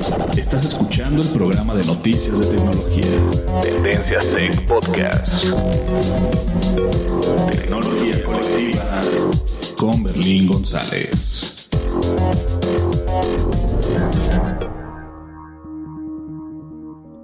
Estás 0.00 0.64
escuchando 0.64 1.20
el 1.20 1.28
programa 1.28 1.74
de 1.74 1.84
noticias 1.84 2.38
de 2.38 2.56
tecnología. 2.56 3.60
Tendencias 3.60 4.32
Tech 4.32 4.66
Podcast. 4.66 5.44
Tecnología 7.50 8.24
colectiva 8.24 9.00
con 9.76 10.02
Berlín 10.02 10.46
González. 10.46 11.68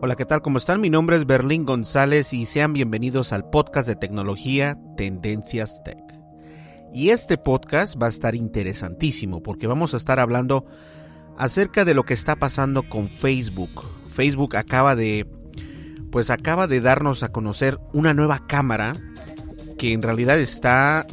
Hola, 0.02 0.14
¿qué 0.14 0.26
tal? 0.26 0.42
¿Cómo 0.42 0.58
están? 0.58 0.82
Mi 0.82 0.90
nombre 0.90 1.16
es 1.16 1.24
Berlín 1.24 1.64
González 1.64 2.34
y 2.34 2.44
sean 2.44 2.74
bienvenidos 2.74 3.32
al 3.32 3.48
podcast 3.48 3.88
de 3.88 3.96
tecnología 3.96 4.78
Tendencias 4.98 5.82
Tech. 5.82 6.04
Y 6.92 7.08
este 7.08 7.38
podcast 7.38 8.00
va 8.00 8.04
a 8.04 8.10
estar 8.10 8.34
interesantísimo 8.34 9.42
porque 9.42 9.66
vamos 9.66 9.94
a 9.94 9.96
estar 9.96 10.20
hablando 10.20 10.66
acerca 11.38 11.84
de 11.84 11.94
lo 11.94 12.04
que 12.04 12.14
está 12.14 12.36
pasando 12.36 12.88
con 12.88 13.08
Facebook. 13.08 13.84
Facebook 14.12 14.56
acaba 14.56 14.96
de 14.96 15.26
pues 16.10 16.30
acaba 16.30 16.66
de 16.66 16.80
darnos 16.80 17.22
a 17.22 17.30
conocer 17.30 17.78
una 17.92 18.14
nueva 18.14 18.46
cámara 18.46 18.94
que 19.78 19.92
en 19.92 20.02
realidad 20.02 20.38
está 20.38 21.06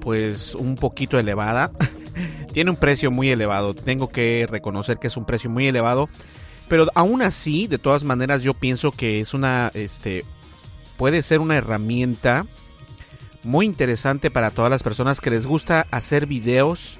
pues 0.00 0.54
un 0.54 0.76
poquito 0.76 1.18
elevada. 1.18 1.72
Tiene 2.52 2.70
un 2.70 2.76
precio 2.76 3.10
muy 3.10 3.28
elevado, 3.28 3.74
tengo 3.74 4.08
que 4.08 4.46
reconocer 4.48 4.98
que 4.98 5.08
es 5.08 5.16
un 5.18 5.26
precio 5.26 5.50
muy 5.50 5.66
elevado, 5.66 6.08
pero 6.68 6.86
aún 6.94 7.20
así, 7.20 7.66
de 7.66 7.76
todas 7.76 8.02
maneras 8.02 8.42
yo 8.42 8.54
pienso 8.54 8.92
que 8.92 9.20
es 9.20 9.34
una 9.34 9.70
este 9.74 10.24
puede 10.96 11.22
ser 11.22 11.40
una 11.40 11.56
herramienta 11.56 12.46
muy 13.42 13.66
interesante 13.66 14.30
para 14.30 14.50
todas 14.50 14.70
las 14.70 14.82
personas 14.82 15.20
que 15.20 15.30
les 15.30 15.46
gusta 15.46 15.86
hacer 15.90 16.26
videos 16.26 16.98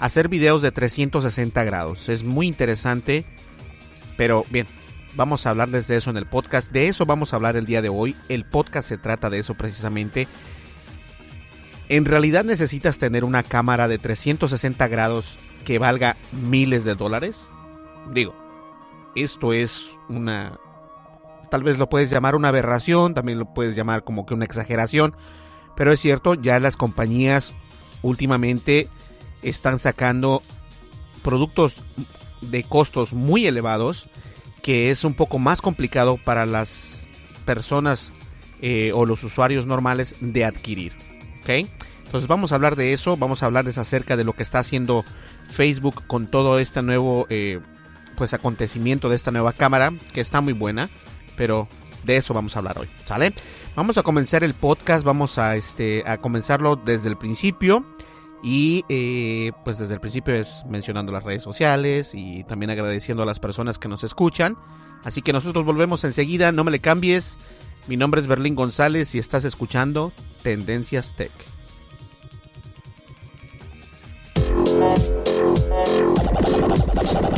hacer 0.00 0.28
videos 0.28 0.62
de 0.62 0.72
360 0.72 1.62
grados. 1.64 2.08
Es 2.08 2.24
muy 2.24 2.46
interesante. 2.46 3.24
Pero 4.16 4.44
bien, 4.50 4.66
vamos 5.14 5.46
a 5.46 5.50
hablarles 5.50 5.86
de 5.86 5.96
eso 5.96 6.10
en 6.10 6.16
el 6.16 6.26
podcast. 6.26 6.72
De 6.72 6.88
eso 6.88 7.06
vamos 7.06 7.32
a 7.32 7.36
hablar 7.36 7.56
el 7.56 7.66
día 7.66 7.82
de 7.82 7.90
hoy. 7.90 8.16
El 8.28 8.44
podcast 8.44 8.88
se 8.88 8.98
trata 8.98 9.30
de 9.30 9.38
eso 9.38 9.54
precisamente. 9.54 10.26
En 11.88 12.04
realidad 12.04 12.44
necesitas 12.44 12.98
tener 12.98 13.24
una 13.24 13.42
cámara 13.42 13.88
de 13.88 13.98
360 13.98 14.88
grados 14.88 15.36
que 15.64 15.78
valga 15.78 16.16
miles 16.32 16.84
de 16.84 16.94
dólares. 16.94 17.48
Digo, 18.12 18.34
esto 19.14 19.52
es 19.52 19.98
una... 20.08 20.58
Tal 21.50 21.64
vez 21.64 21.78
lo 21.78 21.88
puedes 21.88 22.10
llamar 22.10 22.36
una 22.36 22.48
aberración, 22.48 23.12
también 23.12 23.40
lo 23.40 23.52
puedes 23.52 23.74
llamar 23.74 24.04
como 24.04 24.24
que 24.24 24.34
una 24.34 24.44
exageración. 24.44 25.16
Pero 25.76 25.92
es 25.92 26.00
cierto, 26.00 26.34
ya 26.34 26.60
las 26.60 26.76
compañías 26.76 27.54
últimamente 28.02 28.88
están 29.42 29.78
sacando 29.78 30.42
productos 31.22 31.82
de 32.40 32.62
costos 32.64 33.12
muy 33.12 33.46
elevados 33.46 34.08
que 34.62 34.90
es 34.90 35.04
un 35.04 35.14
poco 35.14 35.38
más 35.38 35.62
complicado 35.62 36.18
para 36.18 36.46
las 36.46 37.06
personas 37.44 38.12
eh, 38.60 38.92
o 38.94 39.06
los 39.06 39.24
usuarios 39.24 39.66
normales 39.66 40.16
de 40.20 40.44
adquirir. 40.44 40.92
Entonces 42.04 42.28
vamos 42.28 42.52
a 42.52 42.56
hablar 42.56 42.76
de 42.76 42.92
eso, 42.92 43.16
vamos 43.16 43.42
a 43.42 43.46
hablarles 43.46 43.78
acerca 43.78 44.16
de 44.16 44.24
lo 44.24 44.34
que 44.34 44.42
está 44.42 44.60
haciendo 44.60 45.04
Facebook 45.50 46.04
con 46.06 46.28
todo 46.28 46.58
este 46.58 46.82
nuevo 46.82 47.26
eh, 47.28 47.60
pues 48.16 48.34
acontecimiento 48.34 49.08
de 49.08 49.16
esta 49.16 49.30
nueva 49.30 49.52
cámara 49.52 49.92
que 50.12 50.20
está 50.20 50.40
muy 50.40 50.52
buena, 50.52 50.88
pero 51.36 51.66
de 52.04 52.16
eso 52.16 52.34
vamos 52.34 52.54
a 52.54 52.60
hablar 52.60 52.78
hoy. 52.78 52.88
Vamos 53.74 53.98
a 53.98 54.02
comenzar 54.02 54.44
el 54.44 54.54
podcast, 54.54 55.04
vamos 55.04 55.38
a 55.38 55.56
este 55.56 56.04
a 56.06 56.18
comenzarlo 56.18 56.76
desde 56.76 57.08
el 57.08 57.16
principio. 57.16 57.84
Y 58.42 58.84
eh, 58.88 59.52
pues 59.64 59.78
desde 59.78 59.94
el 59.94 60.00
principio 60.00 60.34
es 60.34 60.64
mencionando 60.68 61.12
las 61.12 61.24
redes 61.24 61.42
sociales 61.42 62.12
y 62.14 62.44
también 62.44 62.70
agradeciendo 62.70 63.22
a 63.22 63.26
las 63.26 63.38
personas 63.38 63.78
que 63.78 63.88
nos 63.88 64.02
escuchan. 64.04 64.56
Así 65.04 65.22
que 65.22 65.32
nosotros 65.32 65.64
volvemos 65.64 66.04
enseguida, 66.04 66.52
no 66.52 66.64
me 66.64 66.70
le 66.70 66.78
cambies. 66.78 67.36
Mi 67.86 67.96
nombre 67.96 68.20
es 68.20 68.26
Berlín 68.26 68.54
González 68.54 69.14
y 69.14 69.18
estás 69.18 69.44
escuchando 69.44 70.12
Tendencias 70.42 71.14
Tech. 71.16 71.30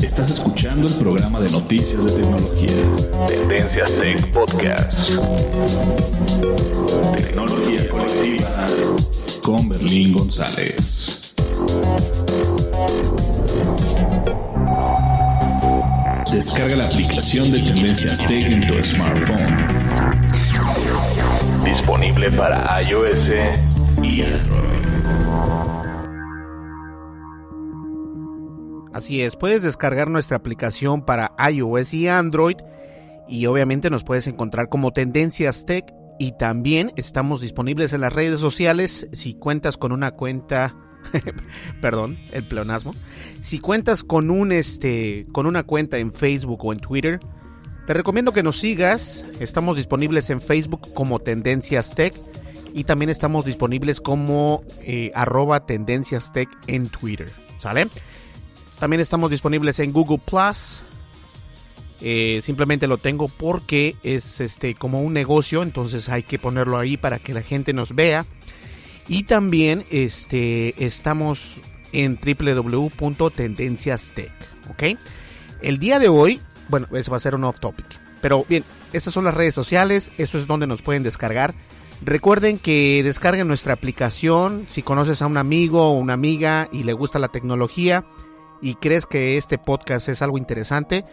Estás 0.02 0.30
escuchando 0.30 0.86
el 0.86 0.94
programa 0.94 1.40
de 1.40 1.50
noticias 1.50 2.04
de 2.04 2.20
tecnología. 2.20 3.26
Tendencias 3.28 3.92
Tech 3.96 4.32
Podcast. 4.32 5.10
Tecnología 7.16 7.88
colectiva 7.90 8.66
con 9.42 9.68
Berlín 9.68 10.12
González. 10.12 11.34
Descarga 16.32 16.76
la 16.76 16.84
aplicación 16.86 17.50
de 17.50 17.58
Tendencias 17.60 18.18
Tech 18.26 18.44
en 18.44 18.66
tu 18.66 18.74
smartphone. 18.84 19.56
Disponible 21.64 22.30
para 22.32 22.82
iOS 22.82 23.30
y 24.02 24.22
Android. 24.22 24.62
Así 28.94 29.22
es, 29.22 29.36
puedes 29.36 29.62
descargar 29.62 30.08
nuestra 30.08 30.36
aplicación 30.36 31.04
para 31.04 31.32
iOS 31.50 31.94
y 31.94 32.08
Android 32.08 32.56
y 33.28 33.46
obviamente 33.46 33.90
nos 33.90 34.04
puedes 34.04 34.26
encontrar 34.26 34.68
como 34.68 34.92
Tendencias 34.92 35.64
Tech 35.66 35.92
y 36.22 36.30
también 36.30 36.92
estamos 36.94 37.40
disponibles 37.40 37.92
en 37.92 38.00
las 38.00 38.12
redes 38.12 38.38
sociales 38.38 39.08
si 39.12 39.34
cuentas 39.34 39.76
con 39.76 39.90
una 39.90 40.12
cuenta 40.12 40.76
perdón, 41.80 42.16
el 42.30 42.46
pleonasmo. 42.46 42.94
Si 43.42 43.58
cuentas 43.58 44.04
con 44.04 44.30
un 44.30 44.52
este 44.52 45.26
con 45.32 45.46
una 45.46 45.64
cuenta 45.64 45.98
en 45.98 46.12
Facebook 46.12 46.64
o 46.64 46.72
en 46.72 46.78
Twitter, 46.78 47.18
te 47.88 47.92
recomiendo 47.92 48.30
que 48.30 48.44
nos 48.44 48.60
sigas. 48.60 49.24
Estamos 49.40 49.76
disponibles 49.76 50.30
en 50.30 50.40
Facebook 50.40 50.94
como 50.94 51.18
Tendencias 51.18 51.92
Tech 51.96 52.14
y 52.72 52.84
también 52.84 53.10
estamos 53.10 53.44
disponibles 53.44 54.00
como 54.00 54.62
eh, 54.84 55.10
arroba 55.16 55.66
tendencias 55.66 56.32
tech 56.32 56.48
en 56.68 56.88
Twitter. 56.88 57.28
¿Sale? 57.58 57.88
También 58.78 59.00
estamos 59.00 59.28
disponibles 59.32 59.80
en 59.80 59.92
Google 59.92 60.20
Plus. 60.24 60.84
Eh, 62.04 62.40
simplemente 62.42 62.88
lo 62.88 62.98
tengo 62.98 63.28
porque 63.28 63.94
es 64.02 64.40
este 64.40 64.74
como 64.74 65.02
un 65.02 65.12
negocio, 65.12 65.62
entonces 65.62 66.08
hay 66.08 66.24
que 66.24 66.40
ponerlo 66.40 66.78
ahí 66.78 66.96
para 66.96 67.20
que 67.20 67.32
la 67.32 67.42
gente 67.42 67.72
nos 67.72 67.94
vea. 67.94 68.26
Y 69.08 69.22
también 69.24 69.84
este, 69.90 70.84
estamos 70.84 71.60
en 71.92 72.18
www.tendenciastech. 72.18 74.32
¿Ok? 74.70 74.82
El 75.60 75.78
día 75.78 76.00
de 76.00 76.08
hoy, 76.08 76.40
bueno, 76.68 76.88
eso 76.92 77.10
va 77.12 77.18
a 77.18 77.20
ser 77.20 77.34
un 77.34 77.44
off 77.44 77.60
topic. 77.60 77.86
Pero 78.20 78.44
bien, 78.48 78.64
estas 78.92 79.14
son 79.14 79.24
las 79.24 79.34
redes 79.34 79.54
sociales, 79.54 80.10
eso 80.18 80.38
es 80.38 80.46
donde 80.46 80.66
nos 80.66 80.82
pueden 80.82 81.02
descargar. 81.02 81.54
Recuerden 82.04 82.58
que 82.58 83.02
descarguen 83.04 83.46
nuestra 83.46 83.74
aplicación 83.74 84.66
si 84.68 84.82
conoces 84.82 85.22
a 85.22 85.26
un 85.26 85.36
amigo 85.36 85.88
o 85.88 85.98
una 85.98 86.14
amiga 86.14 86.68
y 86.72 86.82
le 86.82 86.94
gusta 86.94 87.20
la 87.20 87.28
tecnología 87.28 88.04
y 88.60 88.74
crees 88.74 89.06
que 89.06 89.36
este 89.36 89.58
podcast 89.58 90.08
es 90.08 90.22
algo 90.22 90.38
interesante, 90.38 91.04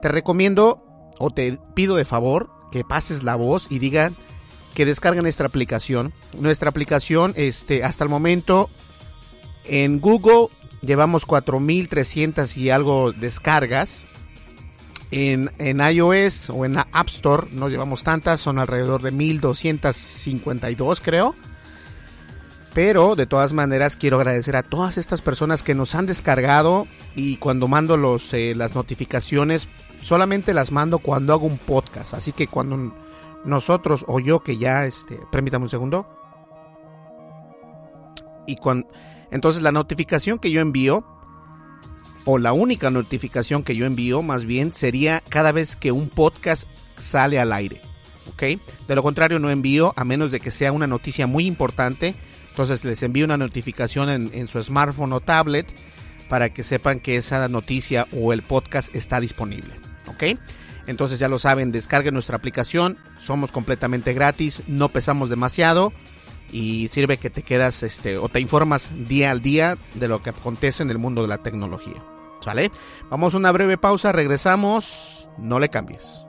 te 0.00 0.08
recomiendo 0.08 0.82
o 1.18 1.30
te 1.30 1.58
pido 1.74 1.96
de 1.96 2.04
favor 2.04 2.50
que 2.70 2.84
pases 2.84 3.22
la 3.22 3.36
voz 3.36 3.70
y 3.70 3.78
digan 3.78 4.14
que 4.74 4.84
descarguen 4.84 5.22
nuestra 5.22 5.46
aplicación. 5.46 6.12
Nuestra 6.38 6.68
aplicación 6.68 7.32
este 7.36 7.82
hasta 7.84 8.04
el 8.04 8.10
momento 8.10 8.68
en 9.64 10.00
Google 10.00 10.48
llevamos 10.82 11.24
4300 11.24 12.56
y 12.56 12.70
algo 12.70 13.12
descargas 13.12 14.04
en, 15.10 15.50
iOS 15.58 16.50
o 16.50 16.64
en 16.64 16.74
la 16.74 16.86
App 16.92 17.08
Store 17.08 17.46
no 17.52 17.68
llevamos 17.68 18.02
tantas, 18.02 18.40
son 18.40 18.58
alrededor 18.58 19.02
de 19.02 19.10
1252 19.12 21.00
creo. 21.00 21.34
Pero 22.74 23.14
de 23.14 23.26
todas 23.26 23.54
maneras 23.54 23.96
quiero 23.96 24.18
agradecer 24.18 24.56
a 24.56 24.62
todas 24.62 24.98
estas 24.98 25.22
personas 25.22 25.62
que 25.62 25.74
nos 25.74 25.94
han 25.94 26.04
descargado 26.04 26.86
y 27.14 27.38
cuando 27.38 27.68
mando 27.68 27.96
los, 27.96 28.34
eh, 28.34 28.52
las 28.54 28.74
notificaciones 28.74 29.68
solamente 30.06 30.54
las 30.54 30.70
mando 30.70 31.00
cuando 31.00 31.32
hago 31.32 31.46
un 31.46 31.58
podcast. 31.58 32.14
Así 32.14 32.30
que 32.30 32.46
cuando 32.46 32.94
nosotros 33.44 34.04
o 34.06 34.20
yo 34.20 34.44
que 34.44 34.56
ya, 34.56 34.86
este, 34.86 35.18
permítame 35.32 35.64
un 35.64 35.68
segundo. 35.68 36.06
Y 38.46 38.54
cuando, 38.54 38.86
entonces 39.32 39.64
la 39.64 39.72
notificación 39.72 40.38
que 40.38 40.52
yo 40.52 40.60
envío 40.60 41.04
o 42.24 42.38
la 42.38 42.52
única 42.52 42.88
notificación 42.90 43.64
que 43.64 43.74
yo 43.74 43.84
envío 43.84 44.22
más 44.22 44.44
bien 44.44 44.72
sería 44.72 45.20
cada 45.28 45.50
vez 45.50 45.74
que 45.74 45.90
un 45.90 46.08
podcast 46.08 46.68
sale 46.96 47.40
al 47.40 47.52
aire. 47.52 47.80
¿Ok? 48.28 48.60
De 48.86 48.94
lo 48.94 49.02
contrario 49.02 49.40
no 49.40 49.50
envío 49.50 49.92
a 49.96 50.04
menos 50.04 50.30
de 50.30 50.38
que 50.38 50.52
sea 50.52 50.70
una 50.70 50.86
noticia 50.86 51.26
muy 51.26 51.46
importante. 51.46 52.14
Entonces 52.50 52.84
les 52.84 53.02
envío 53.02 53.24
una 53.24 53.36
notificación 53.36 54.08
en, 54.08 54.46
su 54.46 54.62
smartphone 54.62 55.12
o 55.14 55.20
tablet 55.20 55.66
para 56.28 56.54
que 56.54 56.62
sepan 56.62 57.00
que 57.00 57.16
esa 57.16 57.48
noticia 57.48 58.06
o 58.16 58.32
el 58.32 58.42
podcast 58.42 58.94
está 58.94 59.18
disponible. 59.18 59.85
¿Ok? 60.06 60.38
Entonces 60.86 61.18
ya 61.18 61.28
lo 61.28 61.38
saben, 61.38 61.72
descarguen 61.72 62.14
nuestra 62.14 62.36
aplicación, 62.36 62.98
somos 63.18 63.50
completamente 63.50 64.12
gratis, 64.12 64.62
no 64.68 64.88
pesamos 64.88 65.28
demasiado 65.28 65.92
y 66.52 66.88
sirve 66.88 67.16
que 67.16 67.30
te 67.30 67.42
quedas 67.42 67.82
este 67.82 68.18
o 68.18 68.28
te 68.28 68.40
informas 68.40 68.90
día 69.08 69.32
al 69.32 69.40
día 69.40 69.76
de 69.94 70.08
lo 70.08 70.22
que 70.22 70.30
acontece 70.30 70.82
en 70.82 70.90
el 70.90 70.98
mundo 70.98 71.22
de 71.22 71.28
la 71.28 71.38
tecnología. 71.38 72.02
¿Sale? 72.40 72.70
Vamos 73.10 73.34
a 73.34 73.38
una 73.38 73.50
breve 73.50 73.78
pausa, 73.78 74.12
regresamos, 74.12 75.26
no 75.38 75.58
le 75.58 75.68
cambies. 75.68 76.25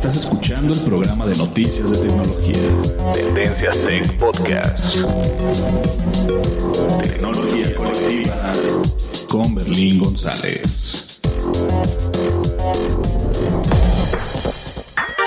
Estás 0.00 0.16
escuchando 0.16 0.72
el 0.72 0.80
programa 0.80 1.26
de 1.26 1.36
noticias 1.36 1.90
de 1.90 2.08
tecnología. 2.08 3.12
Tendencias 3.12 3.82
Tech 3.82 4.16
Podcast. 4.16 4.96
Tecnología 7.02 7.76
colectiva 7.76 8.52
con 9.28 9.54
Berlín 9.54 9.98
González. 9.98 11.20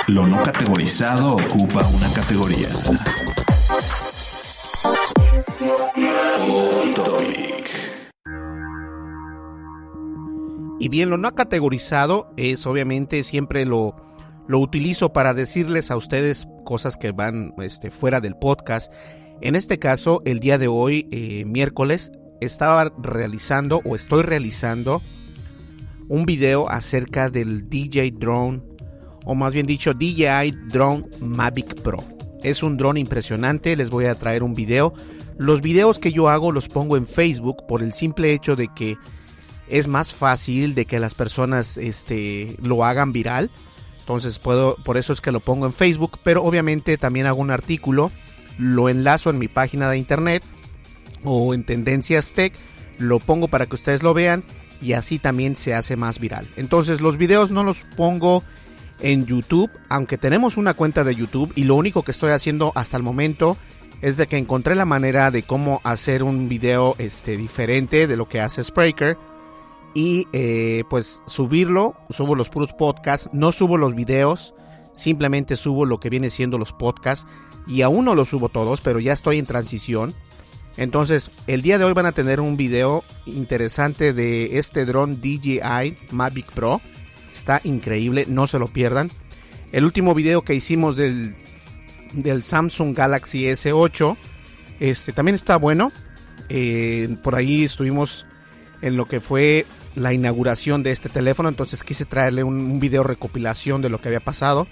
Lo 0.07 0.25
no 0.25 0.41
categorizado 0.41 1.35
ocupa 1.35 1.85
una 1.87 2.11
categoría. 2.11 2.69
Y 10.79 10.89
bien, 10.89 11.11
lo 11.11 11.17
no 11.19 11.35
categorizado 11.35 12.33
es 12.37 12.65
obviamente 12.65 13.23
siempre 13.23 13.65
lo, 13.65 13.95
lo 14.47 14.59
utilizo 14.59 15.13
para 15.13 15.33
decirles 15.33 15.91
a 15.91 15.97
ustedes 15.97 16.47
cosas 16.65 16.97
que 16.97 17.11
van 17.11 17.53
este, 17.59 17.91
fuera 17.91 18.21
del 18.21 18.35
podcast. 18.35 18.91
En 19.41 19.55
este 19.55 19.79
caso, 19.79 20.21
el 20.25 20.39
día 20.39 20.57
de 20.57 20.67
hoy, 20.67 21.07
eh, 21.11 21.45
miércoles, 21.45 22.11
estaba 22.41 22.93
realizando 23.01 23.81
o 23.85 23.95
estoy 23.95 24.23
realizando 24.23 25.01
un 26.09 26.25
video 26.25 26.69
acerca 26.69 27.29
del 27.29 27.69
DJ 27.69 28.11
Drone, 28.11 28.61
o 29.25 29.35
más 29.35 29.53
bien 29.53 29.65
dicho, 29.65 29.93
DJI 29.93 30.51
Drone 30.69 31.05
Mavic 31.21 31.81
Pro. 31.81 32.03
Es 32.43 32.61
un 32.61 32.75
drone 32.75 32.99
impresionante, 32.99 33.75
les 33.75 33.89
voy 33.89 34.05
a 34.05 34.15
traer 34.15 34.43
un 34.43 34.53
video. 34.53 34.93
Los 35.37 35.61
videos 35.61 35.97
que 35.97 36.11
yo 36.11 36.29
hago 36.29 36.51
los 36.51 36.67
pongo 36.67 36.97
en 36.97 37.07
Facebook 37.07 37.65
por 37.67 37.81
el 37.81 37.93
simple 37.93 38.33
hecho 38.33 38.55
de 38.55 38.67
que 38.75 38.97
es 39.69 39.87
más 39.87 40.13
fácil 40.13 40.75
de 40.75 40.85
que 40.85 40.99
las 40.99 41.13
personas 41.13 41.77
este, 41.77 42.55
lo 42.61 42.83
hagan 42.83 43.13
viral. 43.13 43.49
Entonces 44.03 44.37
puedo, 44.37 44.75
por 44.83 44.97
eso 44.97 45.13
es 45.13 45.21
que 45.21 45.31
lo 45.31 45.39
pongo 45.39 45.65
en 45.65 45.71
Facebook, 45.71 46.19
pero 46.23 46.43
obviamente 46.43 46.97
también 46.97 47.25
hago 47.25 47.41
un 47.41 47.51
artículo, 47.51 48.11
lo 48.57 48.89
enlazo 48.89 49.29
en 49.29 49.39
mi 49.39 49.47
página 49.47 49.89
de 49.89 49.97
internet 49.97 50.43
o 51.23 51.53
en 51.53 51.63
Tendencias 51.63 52.33
Tech, 52.33 52.53
lo 52.99 53.19
pongo 53.19 53.47
para 53.47 53.65
que 53.65 53.75
ustedes 53.75 54.03
lo 54.03 54.13
vean 54.13 54.43
y 54.81 54.91
así 54.91 55.19
también 55.19 55.55
se 55.55 55.73
hace 55.73 55.95
más 55.95 56.19
viral. 56.19 56.45
Entonces 56.57 56.99
los 56.99 57.15
videos 57.15 57.49
no 57.49 57.63
los 57.63 57.83
pongo 57.95 58.43
en 58.99 59.25
YouTube, 59.25 59.71
aunque 59.87 60.17
tenemos 60.17 60.57
una 60.57 60.73
cuenta 60.73 61.05
de 61.05 61.15
YouTube 61.15 61.53
y 61.55 61.63
lo 61.63 61.75
único 61.75 62.03
que 62.03 62.11
estoy 62.11 62.31
haciendo 62.31 62.73
hasta 62.75 62.97
el 62.97 63.03
momento 63.03 63.55
es 64.01 64.17
de 64.17 64.27
que 64.27 64.37
encontré 64.37 64.75
la 64.75 64.83
manera 64.83 65.31
de 65.31 65.43
cómo 65.43 65.79
hacer 65.85 66.23
un 66.23 66.49
video 66.49 66.95
este, 66.97 67.37
diferente 67.37 68.05
de 68.05 68.17
lo 68.17 68.27
que 68.27 68.41
hace 68.41 68.65
Spreaker 68.65 69.17
y 69.93 70.27
eh, 70.33 70.83
pues 70.89 71.21
subirlo, 71.27 71.95
subo 72.09 72.35
los 72.35 72.49
puros 72.49 72.73
podcasts, 72.73 73.29
no 73.33 73.51
subo 73.51 73.77
los 73.77 73.95
videos, 73.95 74.53
simplemente 74.93 75.55
subo 75.55 75.85
lo 75.85 75.99
que 75.99 76.09
viene 76.09 76.29
siendo 76.29 76.57
los 76.57 76.73
podcasts 76.73 77.27
y 77.67 77.81
aún 77.81 78.05
no 78.05 78.15
los 78.15 78.29
subo 78.29 78.49
todos, 78.49 78.81
pero 78.81 78.99
ya 78.99 79.13
estoy 79.13 79.39
en 79.39 79.45
transición. 79.45 80.13
Entonces, 80.75 81.29
el 81.45 81.61
día 81.61 81.77
de 81.77 81.85
hoy 81.85 81.93
van 81.93 82.07
a 82.07 82.11
tener 82.11 82.39
un 82.39 82.57
video 82.57 83.03
interesante 83.25 84.13
de 84.13 84.57
este 84.57 84.85
dron 84.85 85.21
DJI 85.21 85.97
Mavic 86.11 86.51
Pro. 86.51 86.81
Está 87.33 87.61
increíble, 87.63 88.25
no 88.27 88.47
se 88.47 88.57
lo 88.57 88.67
pierdan. 88.67 89.11
El 89.71 89.85
último 89.85 90.15
video 90.15 90.41
que 90.41 90.55
hicimos 90.55 90.97
del, 90.97 91.35
del 92.13 92.43
Samsung 92.43 92.95
Galaxy 92.95 93.43
S8 93.45 94.15
este, 94.79 95.13
también 95.13 95.35
está 95.35 95.57
bueno. 95.57 95.91
Eh, 96.49 97.15
por 97.23 97.35
ahí 97.35 97.63
estuvimos 97.63 98.25
en 98.81 98.97
lo 98.97 99.07
que 99.07 99.19
fue 99.19 99.65
la 99.95 100.13
inauguración 100.13 100.83
de 100.83 100.91
este 100.91 101.09
teléfono. 101.09 101.49
Entonces 101.49 101.83
quise 101.83 102.05
traerle 102.05 102.43
un, 102.43 102.79
video 102.79 103.03
recopilación 103.03 103.81
de 103.81 103.89
lo 103.89 103.99
que 103.99 104.09
había 104.09 104.19
pasado 104.19 104.67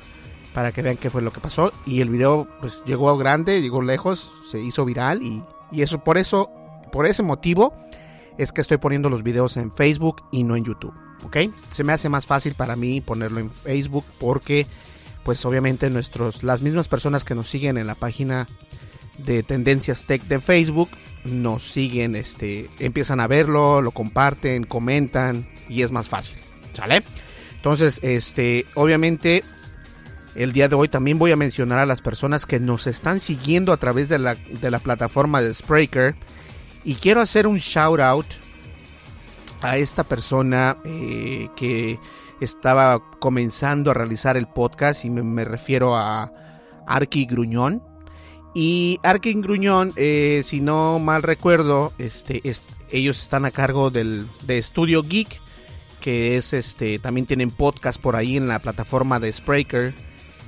para 0.53 0.71
que 0.71 0.81
vean 0.81 0.97
qué 0.97 1.09
fue 1.09 1.21
lo 1.21 1.31
que 1.31 1.39
pasó. 1.39 1.71
Y 1.85 2.01
el 2.01 2.09
video 2.09 2.47
pues 2.59 2.83
llegó 2.85 3.15
grande, 3.17 3.61
llegó 3.61 3.81
lejos, 3.81 4.31
se 4.49 4.59
hizo 4.59 4.85
viral 4.85 5.23
y, 5.23 5.43
y 5.71 5.81
eso 5.81 6.03
por 6.03 6.17
eso, 6.17 6.51
por 6.91 7.05
ese 7.05 7.23
motivo 7.23 7.73
es 8.37 8.51
que 8.51 8.61
estoy 8.61 8.77
poniendo 8.77 9.09
los 9.09 9.23
videos 9.23 9.57
en 9.57 9.71
Facebook 9.71 10.23
y 10.31 10.43
no 10.43 10.55
en 10.55 10.65
YouTube. 10.65 10.93
¿Ok? 11.23 11.37
Se 11.71 11.83
me 11.83 11.93
hace 11.93 12.09
más 12.09 12.25
fácil 12.25 12.55
para 12.55 12.75
mí 12.75 13.01
ponerlo 13.01 13.39
en 13.39 13.51
Facebook 13.51 14.05
porque 14.19 14.65
pues 15.23 15.45
obviamente 15.45 15.89
nuestros, 15.89 16.43
las 16.43 16.61
mismas 16.61 16.87
personas 16.87 17.23
que 17.23 17.35
nos 17.35 17.47
siguen 17.49 17.77
en 17.77 17.87
la 17.87 17.95
página 17.95 18.47
de 19.17 19.43
Tendencias 19.43 20.05
Tech 20.05 20.21
de 20.23 20.39
Facebook 20.39 20.89
nos 21.25 21.63
siguen, 21.63 22.15
este, 22.15 22.69
empiezan 22.79 23.19
a 23.19 23.27
verlo, 23.27 23.81
lo 23.81 23.91
comparten, 23.91 24.63
comentan 24.63 25.47
y 25.69 25.83
es 25.83 25.91
más 25.91 26.09
fácil, 26.09 26.37
¿sale? 26.73 27.03
Entonces, 27.55 27.99
este, 28.01 28.65
obviamente 28.75 29.43
el 30.35 30.53
día 30.53 30.67
de 30.67 30.75
hoy 30.75 30.87
también 30.87 31.19
voy 31.19 31.31
a 31.31 31.35
mencionar 31.35 31.79
a 31.79 31.85
las 31.85 32.01
personas 32.01 32.45
que 32.45 32.59
nos 32.59 32.87
están 32.87 33.19
siguiendo 33.19 33.73
a 33.73 33.77
través 33.77 34.09
de 34.09 34.17
la, 34.17 34.35
de 34.35 34.71
la 34.71 34.79
plataforma 34.79 35.41
de 35.41 35.53
Spreaker 35.53 36.15
y 36.83 36.95
quiero 36.95 37.21
hacer 37.21 37.47
un 37.47 37.57
shout 37.57 37.99
out 37.99 38.25
a 39.61 39.77
esta 39.77 40.03
persona 40.03 40.77
eh, 40.83 41.49
que 41.55 41.99
estaba 42.39 43.03
comenzando 43.19 43.91
a 43.91 43.93
realizar 43.93 44.37
el 44.37 44.47
podcast 44.47 45.05
y 45.05 45.09
me, 45.09 45.21
me 45.21 45.45
refiero 45.45 45.95
a 45.95 46.31
Arki 46.87 47.25
Gruñón. 47.25 47.83
Y 48.53 48.99
Arkin 49.03 49.41
Gruñón, 49.41 49.93
eh, 49.95 50.41
si 50.45 50.59
no 50.59 50.99
mal 50.99 51.23
recuerdo, 51.23 51.93
este, 51.97 52.41
ellos 52.91 53.21
están 53.21 53.45
a 53.45 53.51
cargo 53.51 53.89
del, 53.89 54.25
de 54.45 54.61
Studio 54.61 55.03
Geek 55.03 55.39
que 56.01 56.35
es 56.35 56.51
este, 56.51 56.99
también 56.99 57.27
tienen 57.27 57.51
podcast 57.51 58.01
por 58.01 58.17
ahí 58.17 58.35
en 58.35 58.47
la 58.47 58.59
plataforma 58.59 59.19
de 59.19 59.31
Spreaker. 59.31 59.93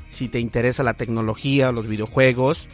Si 0.09 0.27
te 0.27 0.39
interesa 0.39 0.83
la 0.83 0.95
tecnología, 0.95 1.71
los 1.71 1.87
videojuegos, 1.87 2.67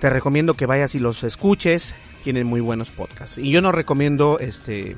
te 0.00 0.10
recomiendo 0.10 0.54
que 0.54 0.66
vayas 0.66 0.94
y 0.94 0.98
los 0.98 1.22
escuches. 1.22 1.94
Tienen 2.24 2.46
muy 2.46 2.60
buenos 2.60 2.90
podcasts. 2.90 3.38
Y 3.38 3.50
yo 3.50 3.62
no 3.62 3.72
recomiendo, 3.72 4.38
este, 4.40 4.96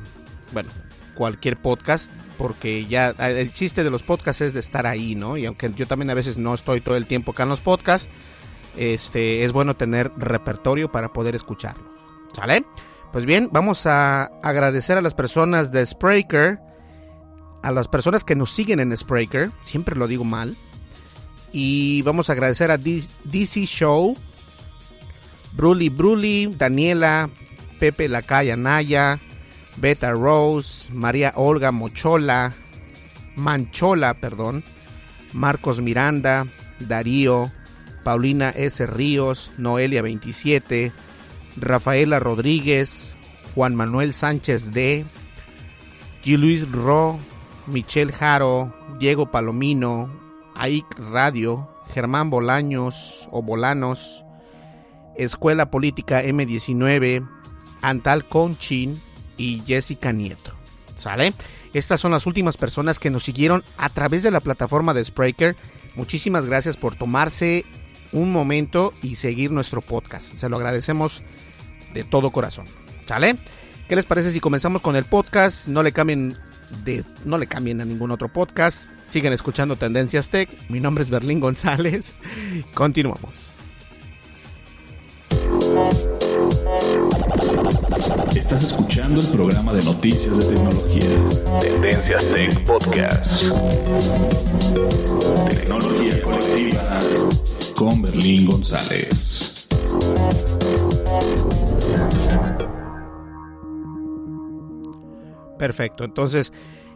bueno, 0.53 0.71
cualquier 1.15 1.59
podcast, 1.59 2.11
porque 2.39 2.87
ya 2.87 3.11
el 3.11 3.53
chiste 3.53 3.85
de 3.85 3.91
los 3.91 4.03
podcasts 4.03 4.41
es 4.41 4.55
de 4.55 4.61
estar 4.61 4.87
ahí, 4.87 5.15
¿no? 5.15 5.37
Y 5.37 5.45
aunque 5.45 5.71
yo 5.75 5.87
también 5.87 6.11
a 6.11 6.15
veces 6.15 6.39
no 6.39 6.55
estoy 6.55 6.81
todo 6.81 6.97
el 6.97 7.07
tiempo 7.07 7.33
acá 7.33 7.43
en 7.43 7.51
los 7.51 7.61
podcasts, 7.61 8.09
este, 8.79 9.45
es 9.45 9.53
bueno 9.53 9.77
tener 9.77 10.13
repertorio 10.17 10.91
para 10.91 11.13
poder 11.13 11.35
escucharlos. 11.35 11.87
¿Sale? 12.33 12.65
Pues 13.13 13.25
bien, 13.25 13.49
vamos 13.53 13.87
a 13.87 14.25
agradecer 14.43 14.99
a 14.99 15.03
las 15.03 15.15
personas 15.15 15.73
de 15.73 15.85
Spreaker, 15.85 16.61
a 17.63 17.73
las 17.73 17.89
personas 17.89 18.23
que 18.23 18.37
nos 18.37 18.53
siguen 18.53 18.81
en 18.81 18.97
Spreaker, 18.97 19.51
siempre 19.63 19.97
lo 19.97 20.07
digo 20.07 20.25
mal, 20.25 20.55
y 21.53 22.03
vamos 22.03 22.29
a 22.29 22.35
agradecer 22.35 22.71
a 22.71 22.77
DC 22.77 23.65
Show, 23.65 24.15
Bruli 25.53 25.89
Bruli, 25.89 26.55
Daniela, 26.57 27.31
Pepe 27.81 28.09
Lacaya 28.09 28.57
Naya, 28.57 29.19
Beta 29.77 30.13
Rose, 30.13 30.93
María 30.93 31.33
Olga 31.37 31.73
Mochola, 31.73 32.53
Manchola, 33.37 34.15
perdón, 34.15 34.63
Marcos 35.33 35.81
Miranda, 35.81 36.47
Darío, 36.81 37.51
Paulina 38.09 38.49
S. 38.49 38.87
Ríos, 38.87 39.53
Noelia 39.59 40.01
27, 40.01 40.93
Rafaela 41.59 42.19
Rodríguez, 42.19 43.15
Juan 43.55 43.75
Manuel 43.75 44.15
Sánchez 44.15 44.73
D, 44.73 45.05
G. 46.23 46.39
Luis 46.39 46.73
Ro, 46.73 47.21
Michelle 47.67 48.11
Jaro, 48.11 48.75
Diego 48.99 49.31
Palomino, 49.31 50.11
AIC 50.55 50.87
Radio, 51.11 51.69
Germán 51.93 52.31
Bolaños 52.31 53.29
o 53.31 53.43
Bolanos, 53.43 54.25
Escuela 55.15 55.71
Política 55.71 56.23
M19, 56.23 57.29
Antal 57.83 58.25
Conchin 58.25 58.95
y 59.37 59.61
Jessica 59.67 60.13
Nieto. 60.13 60.55
¿Sale? 60.97 61.35
Estas 61.75 62.01
son 62.01 62.13
las 62.13 62.25
últimas 62.25 62.57
personas 62.57 63.01
que 63.01 63.11
nos 63.11 63.25
siguieron 63.25 63.63
a 63.77 63.91
través 63.91 64.23
de 64.23 64.31
la 64.31 64.41
plataforma 64.41 64.95
de 64.95 65.05
Spreaker. 65.05 65.57
Muchísimas 65.95 66.47
gracias 66.47 66.79
por 66.79 66.95
tomarse 66.95 67.67
un 68.13 68.33
momento 68.33 68.93
y 69.03 69.17
seguir 69.17 69.51
nuestro 69.51 69.81
podcast. 69.81 70.33
Se 70.35 70.49
lo 70.49 70.57
agradecemos 70.57 71.23
de 71.95 72.05
todo 72.05 72.31
corazón. 72.31 72.67
¿Sale? 73.07 73.37
¿Qué 73.89 73.97
les 73.97 74.05
parece 74.05 74.31
si 74.31 74.41
comenzamos 74.41 74.83
con 74.83 74.97
el 74.97 75.05
podcast? 75.05 75.67
No 75.69 75.83
le 75.83 75.93
cambien 75.93 76.37
de 76.85 77.05
no 77.25 77.39
le 77.39 77.47
cambien 77.47 77.81
a 77.81 77.85
ningún 77.85 78.11
otro 78.11 78.29
podcast. 78.29 78.91
Sigan 79.05 79.33
escuchando 79.33 79.77
Tendencias 79.77 80.29
Tech. 80.29 80.49
Mi 80.69 80.81
nombre 80.81 81.05
es 81.05 81.11
Berlín 81.11 81.41
González. 81.41 82.15
Continuamos. 82.75 83.53
Estás 88.35 88.63
escuchando 88.63 89.21
el 89.21 89.29
programa 89.29 89.73
de 89.73 89.83
noticias 89.83 90.37
de 90.37 90.55
tecnología. 90.55 91.61
Tendencias 91.61 92.27
Tech 92.31 92.65
Podcast. 92.65 93.45
Tecnología 95.49 96.23
colectiva 96.23 96.99
con 97.79 98.03
Berlín 98.03 98.45
González. 98.47 99.69
Perfecto, 105.57 106.03
entonces 106.03 106.53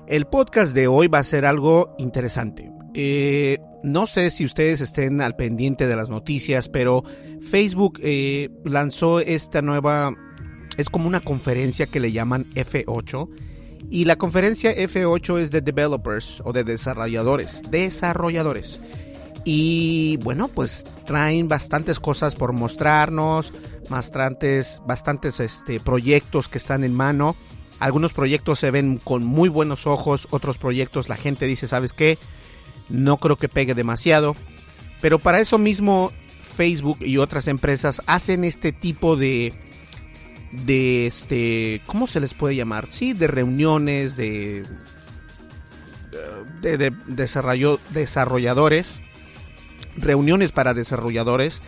el 0.08 0.26
podcast 0.26 0.74
de 0.74 0.88
hoy 0.88 1.06
va 1.06 1.20
a 1.20 1.22
ser 1.22 1.46
algo 1.46 1.94
interesante. 1.98 2.72
Eh, 2.94 3.60
no 3.84 4.08
sé 4.08 4.30
si 4.30 4.44
ustedes 4.44 4.80
estén 4.80 5.20
al 5.20 5.36
pendiente 5.36 5.86
de 5.86 5.94
las 5.94 6.10
noticias, 6.10 6.68
pero 6.68 7.04
Facebook 7.40 8.00
eh, 8.02 8.50
lanzó 8.64 9.20
esta 9.20 9.62
nueva, 9.62 10.12
es 10.78 10.90
como 10.90 11.06
una 11.06 11.20
conferencia 11.20 11.86
que 11.86 12.00
le 12.00 12.10
llaman 12.10 12.44
F8. 12.56 13.28
Y 13.88 14.04
la 14.04 14.16
conferencia 14.16 14.74
F8 14.74 15.38
es 15.38 15.52
de 15.52 15.60
developers 15.60 16.42
o 16.44 16.52
de 16.52 16.64
desarrolladores. 16.64 17.62
Desarrolladores. 17.70 18.80
Y 19.44 20.18
bueno, 20.18 20.49
pues 20.49 20.84
traen 21.04 21.49
bastantes 21.49 21.99
cosas 21.99 22.34
por 22.34 22.52
mostrarnos, 22.52 23.52
bastantes, 23.90 24.80
bastantes 24.87 25.40
este, 25.40 25.80
proyectos 25.80 26.49
que 26.49 26.58
están 26.58 26.84
en 26.84 26.94
mano. 26.94 27.34
Algunos 27.80 28.12
proyectos 28.12 28.61
se 28.61 28.70
ven 28.70 28.99
con 29.02 29.25
muy 29.25 29.49
buenos 29.49 29.87
ojos, 29.87 30.28
otros 30.30 30.58
proyectos 30.58 31.08
la 31.08 31.16
gente 31.16 31.46
dice, 31.46 31.66
¿sabes 31.66 31.92
qué? 31.92 32.18
No 32.88 33.16
creo 33.16 33.37
que 33.37 33.49
pegue 33.49 33.75
demasiado. 33.75 34.37
Pero 35.00 35.18
para 35.18 35.40
eso 35.40 35.58
mismo 35.58 36.12
Facebook 36.42 36.99
y 37.00 37.16
otras 37.16 37.49
empresas 37.49 38.02
hacen 38.06 38.44
este 38.44 38.72
tipo 38.72 39.16
de 39.16 39.52
de 40.52 41.06
este, 41.06 41.80
¿cómo 41.87 42.06
se 42.06 42.20
les 42.20 42.34
puede 42.34 42.54
llamar? 42.54 42.87
Sí, 42.92 43.14
de 43.14 43.26
reuniones 43.26 44.16
de 44.16 44.64
de, 46.61 46.76
de 46.76 47.78
desarrolladores, 47.90 49.00
reuniones 49.96 50.52
para 50.52 50.75
desarrolladores 50.75 51.62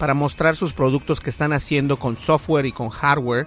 para 0.00 0.14
mostrar 0.14 0.56
sus 0.56 0.72
productos 0.72 1.20
que 1.20 1.28
están 1.28 1.52
haciendo 1.52 1.98
con 1.98 2.16
software 2.16 2.64
y 2.64 2.72
con 2.72 2.88
hardware 2.88 3.46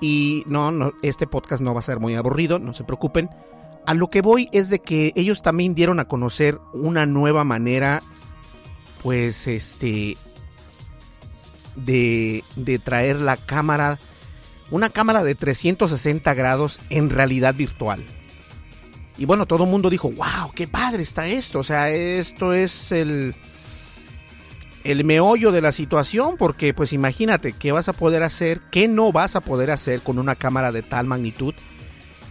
y 0.00 0.44
no, 0.46 0.70
no, 0.70 0.92
este 1.02 1.26
podcast 1.26 1.60
no 1.60 1.74
va 1.74 1.80
a 1.80 1.82
ser 1.82 1.98
muy 1.98 2.14
aburrido, 2.14 2.60
no 2.60 2.72
se 2.72 2.84
preocupen. 2.84 3.30
A 3.84 3.94
lo 3.94 4.08
que 4.08 4.20
voy 4.20 4.48
es 4.52 4.68
de 4.68 4.78
que 4.78 5.12
ellos 5.16 5.42
también 5.42 5.74
dieron 5.74 5.98
a 5.98 6.06
conocer 6.06 6.60
una 6.72 7.04
nueva 7.04 7.42
manera, 7.44 8.00
pues, 9.02 9.46
este, 9.48 10.16
de, 11.74 12.44
de 12.56 12.78
traer 12.78 13.20
la 13.20 13.36
cámara, 13.36 13.98
una 14.70 14.90
cámara 14.90 15.24
de 15.24 15.34
360 15.34 16.34
grados 16.34 16.78
en 16.90 17.10
realidad 17.10 17.54
virtual. 17.54 18.04
Y 19.18 19.24
bueno, 19.24 19.46
todo 19.46 19.64
el 19.64 19.70
mundo 19.70 19.88
dijo, 19.88 20.10
wow, 20.10 20.52
qué 20.54 20.66
padre 20.66 21.02
está 21.02 21.26
esto. 21.26 21.60
O 21.60 21.62
sea, 21.62 21.90
esto 21.90 22.52
es 22.52 22.92
el, 22.92 23.34
el 24.84 25.04
meollo 25.04 25.52
de 25.52 25.62
la 25.62 25.72
situación, 25.72 26.36
porque 26.36 26.74
pues 26.74 26.92
imagínate 26.92 27.52
qué 27.52 27.72
vas 27.72 27.88
a 27.88 27.94
poder 27.94 28.22
hacer, 28.22 28.60
qué 28.70 28.88
no 28.88 29.12
vas 29.12 29.34
a 29.34 29.40
poder 29.40 29.70
hacer 29.70 30.02
con 30.02 30.18
una 30.18 30.34
cámara 30.34 30.70
de 30.70 30.82
tal 30.82 31.06
magnitud. 31.06 31.54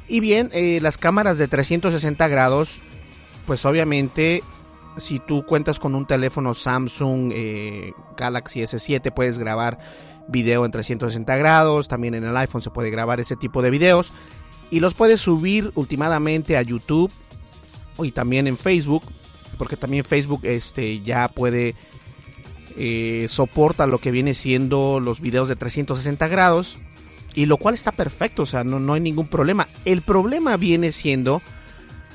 Y 0.08 0.20
bien, 0.20 0.50
eh, 0.54 0.80
las 0.82 0.98
cámaras 0.98 1.40
de 1.40 1.48
360 1.48 2.28
grados, 2.28 2.80
pues 3.48 3.66
obviamente 3.66 4.44
si 4.98 5.20
tú 5.20 5.46
cuentas 5.46 5.80
con 5.80 5.96
un 5.96 6.06
teléfono 6.06 6.54
Samsung 6.54 7.32
eh, 7.34 7.94
Galaxy 8.16 8.62
S7 8.62 9.14
puedes 9.14 9.38
grabar 9.38 9.78
video 10.28 10.66
en 10.66 10.72
360 10.72 11.36
grados, 11.36 11.88
también 11.88 12.16
en 12.16 12.24
el 12.24 12.38
iPhone 12.38 12.62
se 12.62 12.70
puede 12.70 12.90
grabar 12.90 13.20
ese 13.20 13.36
tipo 13.36 13.62
de 13.62 13.72
videos 13.72 14.12
y 14.72 14.80
los 14.80 14.94
puedes 14.94 15.22
subir 15.22 15.72
últimamente 15.76 16.58
a 16.58 16.62
YouTube 16.62 17.12
y 18.00 18.12
también 18.12 18.48
en 18.48 18.58
Facebook, 18.58 19.04
porque 19.58 19.78
también 19.78 20.04
Facebook 20.04 20.42
este, 20.44 21.02
ya 21.02 21.28
puede 21.28 21.76
eh, 22.78 23.28
soporta 23.30 23.88
lo 23.88 24.00
que 24.00 24.12
viene 24.12 24.34
siendo 24.34 25.00
los 25.00 25.22
videos 25.22 25.48
de 25.48 25.56
360 25.56 26.28
grados. 26.28 26.78
Y 27.34 27.48
lo 27.48 27.58
cual 27.58 27.76
está 27.76 27.92
perfecto, 27.92 28.44
o 28.44 28.46
sea, 28.46 28.64
no, 28.64 28.80
no 28.80 28.94
hay 28.94 29.02
ningún 29.02 29.28
problema. 29.28 29.68
El 29.84 30.02
problema 30.02 30.56
viene 30.56 30.94
siendo 30.94 31.42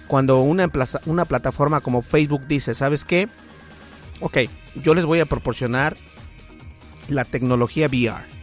cuando 0.08 0.38
una, 0.38 0.70
una 1.04 1.24
plataforma 1.26 1.82
como 1.82 2.00
Facebook 2.00 2.46
dice, 2.48 2.74
¿sabes 2.74 3.04
qué? 3.04 3.28
Ok, 4.20 4.38
yo 4.82 4.94
les 4.94 5.04
voy 5.04 5.20
a 5.20 5.26
proporcionar 5.26 5.94
la 7.08 7.24
tecnología 7.24 7.86
VR. 7.86 8.39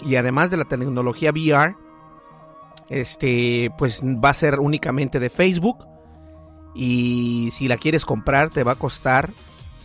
Y 0.00 0.16
además 0.16 0.50
de 0.50 0.56
la 0.56 0.64
tecnología 0.64 1.30
VR, 1.30 1.76
este, 2.88 3.70
pues 3.76 4.02
va 4.02 4.30
a 4.30 4.34
ser 4.34 4.60
únicamente 4.60 5.20
de 5.20 5.30
Facebook 5.30 5.84
y 6.74 7.50
si 7.52 7.68
la 7.68 7.76
quieres 7.76 8.04
comprar 8.04 8.50
te 8.50 8.62
va 8.62 8.72
a 8.72 8.76
costar 8.76 9.30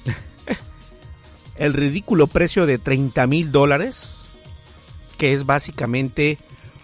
el 1.57 1.73
ridículo 1.73 2.27
precio 2.27 2.65
de 2.65 2.77
30 2.77 3.25
mil 3.27 3.51
dólares, 3.51 4.21
que 5.17 5.33
es 5.33 5.45
básicamente 5.45 6.37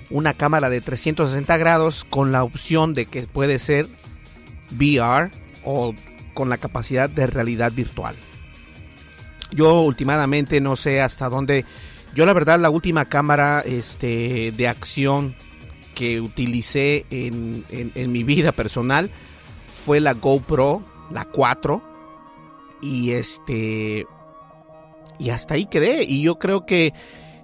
una 0.09 0.33
cámara 0.33 0.69
de 0.69 0.81
360 0.81 1.57
grados 1.57 2.03
con 2.03 2.31
la 2.31 2.43
opción 2.43 2.93
de 2.93 3.05
que 3.05 3.23
puede 3.23 3.59
ser 3.59 3.85
VR 4.75 5.29
o 5.63 5.93
con 6.33 6.49
la 6.49 6.57
capacidad 6.57 7.09
de 7.09 7.27
realidad 7.27 7.71
virtual. 7.71 8.15
Yo 9.51 9.81
últimamente 9.81 10.61
no 10.61 10.75
sé 10.75 11.01
hasta 11.01 11.29
dónde. 11.29 11.65
Yo 12.15 12.25
la 12.25 12.33
verdad 12.33 12.59
la 12.59 12.69
última 12.69 13.05
cámara 13.05 13.61
este, 13.61 14.51
de 14.51 14.67
acción 14.67 15.35
que 15.95 16.21
utilicé 16.21 17.05
en, 17.09 17.63
en 17.69 18.11
mi 18.11 18.23
vida 18.23 18.51
personal 18.51 19.09
fue 19.85 19.99
la 19.99 20.13
GoPro, 20.13 20.83
la 21.11 21.25
4. 21.25 21.83
Y 22.81 23.11
este. 23.11 24.07
Y 25.17 25.29
hasta 25.31 25.55
ahí 25.55 25.65
quedé. 25.65 26.03
Y 26.03 26.21
yo 26.21 26.39
creo 26.39 26.65
que 26.65 26.93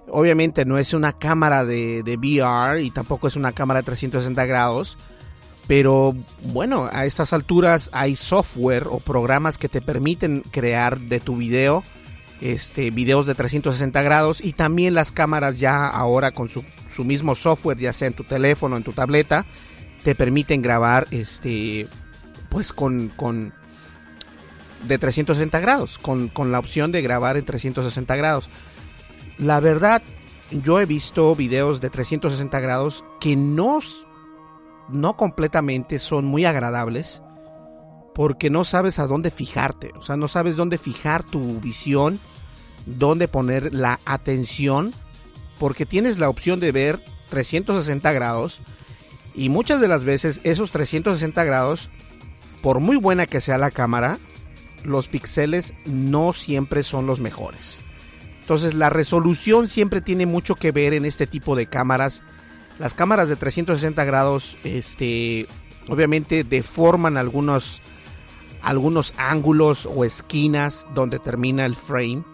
Obviamente 0.08 0.64
no 0.64 0.78
es 0.78 0.94
una 0.94 1.12
cámara 1.12 1.64
de, 1.64 2.02
de 2.04 2.16
VR 2.16 2.80
y 2.82 2.90
tampoco 2.90 3.26
es 3.26 3.36
una 3.36 3.52
cámara 3.52 3.80
de 3.80 3.86
360 3.86 4.44
grados. 4.46 4.96
Pero 5.66 6.14
bueno, 6.52 6.88
a 6.92 7.06
estas 7.06 7.32
alturas 7.32 7.90
hay 7.92 8.14
software 8.14 8.84
o 8.88 9.00
programas 9.00 9.58
que 9.58 9.68
te 9.68 9.82
permiten 9.82 10.42
crear 10.52 11.00
de 11.00 11.18
tu 11.18 11.36
video 11.36 11.82
este, 12.40 12.90
videos 12.90 13.26
de 13.26 13.34
360 13.34 14.02
grados 14.02 14.44
y 14.44 14.52
también 14.52 14.94
las 14.94 15.12
cámaras 15.12 15.58
ya 15.58 15.86
ahora 15.86 16.32
con 16.32 16.48
su, 16.48 16.64
su 16.94 17.04
mismo 17.04 17.34
software, 17.34 17.78
ya 17.78 17.92
sea 17.92 18.08
en 18.08 18.14
tu 18.14 18.24
teléfono, 18.24 18.76
en 18.76 18.82
tu 18.82 18.92
tableta, 18.92 19.46
te 20.04 20.14
permiten 20.14 20.62
grabar 20.62 21.06
este, 21.10 21.86
pues 22.48 22.72
con, 22.72 23.08
con 23.08 23.52
de 24.86 24.98
360 24.98 25.60
grados, 25.60 25.98
con, 25.98 26.28
con 26.28 26.52
la 26.52 26.58
opción 26.58 26.92
de 26.92 27.02
grabar 27.02 27.36
en 27.36 27.44
360 27.44 28.16
grados. 28.16 28.48
La 29.38 29.60
verdad, 29.60 30.02
yo 30.50 30.80
he 30.80 30.86
visto 30.86 31.34
videos 31.34 31.80
de 31.80 31.90
360 31.90 32.60
grados 32.60 33.04
que 33.20 33.36
no 33.36 33.80
no 34.88 35.16
completamente 35.16 35.98
son 35.98 36.24
muy 36.24 36.44
agradables 36.44 37.20
porque 38.16 38.48
no 38.48 38.64
sabes 38.64 38.98
a 38.98 39.06
dónde 39.06 39.30
fijarte, 39.30 39.92
o 39.94 40.02
sea, 40.02 40.16
no 40.16 40.26
sabes 40.26 40.56
dónde 40.56 40.78
fijar 40.78 41.22
tu 41.22 41.60
visión, 41.60 42.18
dónde 42.86 43.28
poner 43.28 43.74
la 43.74 44.00
atención, 44.06 44.94
porque 45.58 45.84
tienes 45.84 46.18
la 46.18 46.30
opción 46.30 46.58
de 46.58 46.72
ver 46.72 46.98
360 47.28 48.10
grados 48.12 48.60
y 49.34 49.50
muchas 49.50 49.82
de 49.82 49.88
las 49.88 50.04
veces 50.04 50.40
esos 50.44 50.70
360 50.70 51.44
grados, 51.44 51.90
por 52.62 52.80
muy 52.80 52.96
buena 52.96 53.26
que 53.26 53.42
sea 53.42 53.58
la 53.58 53.70
cámara, 53.70 54.16
los 54.82 55.08
píxeles 55.08 55.74
no 55.84 56.32
siempre 56.32 56.84
son 56.84 57.06
los 57.06 57.20
mejores. 57.20 57.76
Entonces 58.40 58.72
la 58.72 58.88
resolución 58.88 59.68
siempre 59.68 60.00
tiene 60.00 60.24
mucho 60.24 60.54
que 60.54 60.72
ver 60.72 60.94
en 60.94 61.04
este 61.04 61.26
tipo 61.26 61.54
de 61.54 61.66
cámaras 61.66 62.22
las 62.78 62.94
cámaras 62.94 63.28
de 63.28 63.36
360 63.36 64.04
grados, 64.04 64.56
este, 64.64 65.46
obviamente 65.88 66.44
deforman 66.44 67.16
algunos, 67.16 67.80
algunos 68.66 69.14
ángulos 69.16 69.86
o 69.86 70.04
esquinas 70.04 70.88
donde 70.92 71.20
termina 71.20 71.64
el 71.64 71.76
frame 71.76 72.24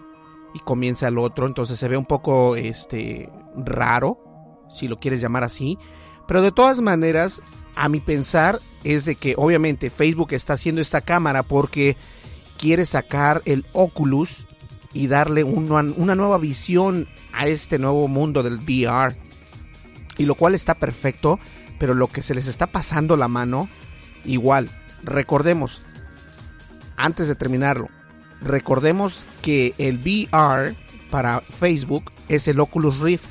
y 0.55 0.59
comienza 0.59 1.07
el 1.07 1.19
otro. 1.19 1.45
Entonces 1.45 1.77
se 1.77 1.87
ve 1.87 1.95
un 1.95 2.07
poco, 2.07 2.55
este, 2.55 3.29
raro, 3.55 4.17
si 4.73 4.87
lo 4.87 4.99
quieres 4.99 5.21
llamar 5.21 5.43
así. 5.43 5.77
Pero 6.27 6.41
de 6.41 6.51
todas 6.51 6.81
maneras, 6.81 7.43
a 7.75 7.87
mi 7.87 7.99
pensar 7.99 8.57
es 8.83 9.05
de 9.05 9.13
que 9.13 9.35
obviamente 9.37 9.91
Facebook 9.91 10.33
está 10.33 10.53
haciendo 10.53 10.81
esta 10.81 11.01
cámara 11.01 11.43
porque 11.43 11.97
quiere 12.57 12.87
sacar 12.87 13.43
el 13.45 13.63
Oculus 13.71 14.47
y 14.91 15.05
darle 15.05 15.43
una, 15.43 15.81
una 15.97 16.15
nueva 16.15 16.39
visión 16.39 17.07
a 17.31 17.45
este 17.45 17.77
nuevo 17.77 18.07
mundo 18.07 18.41
del 18.41 18.57
VR 18.57 19.15
y 20.17 20.25
lo 20.25 20.33
cual 20.33 20.55
está 20.55 20.73
perfecto, 20.73 21.39
pero 21.77 21.93
lo 21.93 22.07
que 22.07 22.23
se 22.23 22.33
les 22.33 22.47
está 22.47 22.65
pasando 22.65 23.17
la 23.17 23.27
mano, 23.27 23.69
igual, 24.25 24.71
recordemos, 25.03 25.85
antes 27.03 27.27
de 27.27 27.35
terminarlo, 27.35 27.89
recordemos 28.41 29.27
que 29.41 29.73
el 29.77 29.97
VR 29.97 30.75
para 31.11 31.41
Facebook 31.41 32.11
es 32.29 32.47
el 32.47 32.59
Oculus 32.59 32.99
Rift 32.99 33.25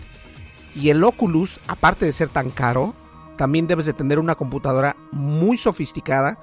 y 0.75 0.91
el 0.91 1.03
Oculus, 1.03 1.59
aparte 1.67 2.05
de 2.05 2.13
ser 2.13 2.29
tan 2.29 2.51
caro, 2.51 2.95
también 3.37 3.67
debes 3.67 3.87
de 3.87 3.93
tener 3.93 4.19
una 4.19 4.35
computadora 4.35 4.97
muy 5.11 5.57
sofisticada 5.57 6.39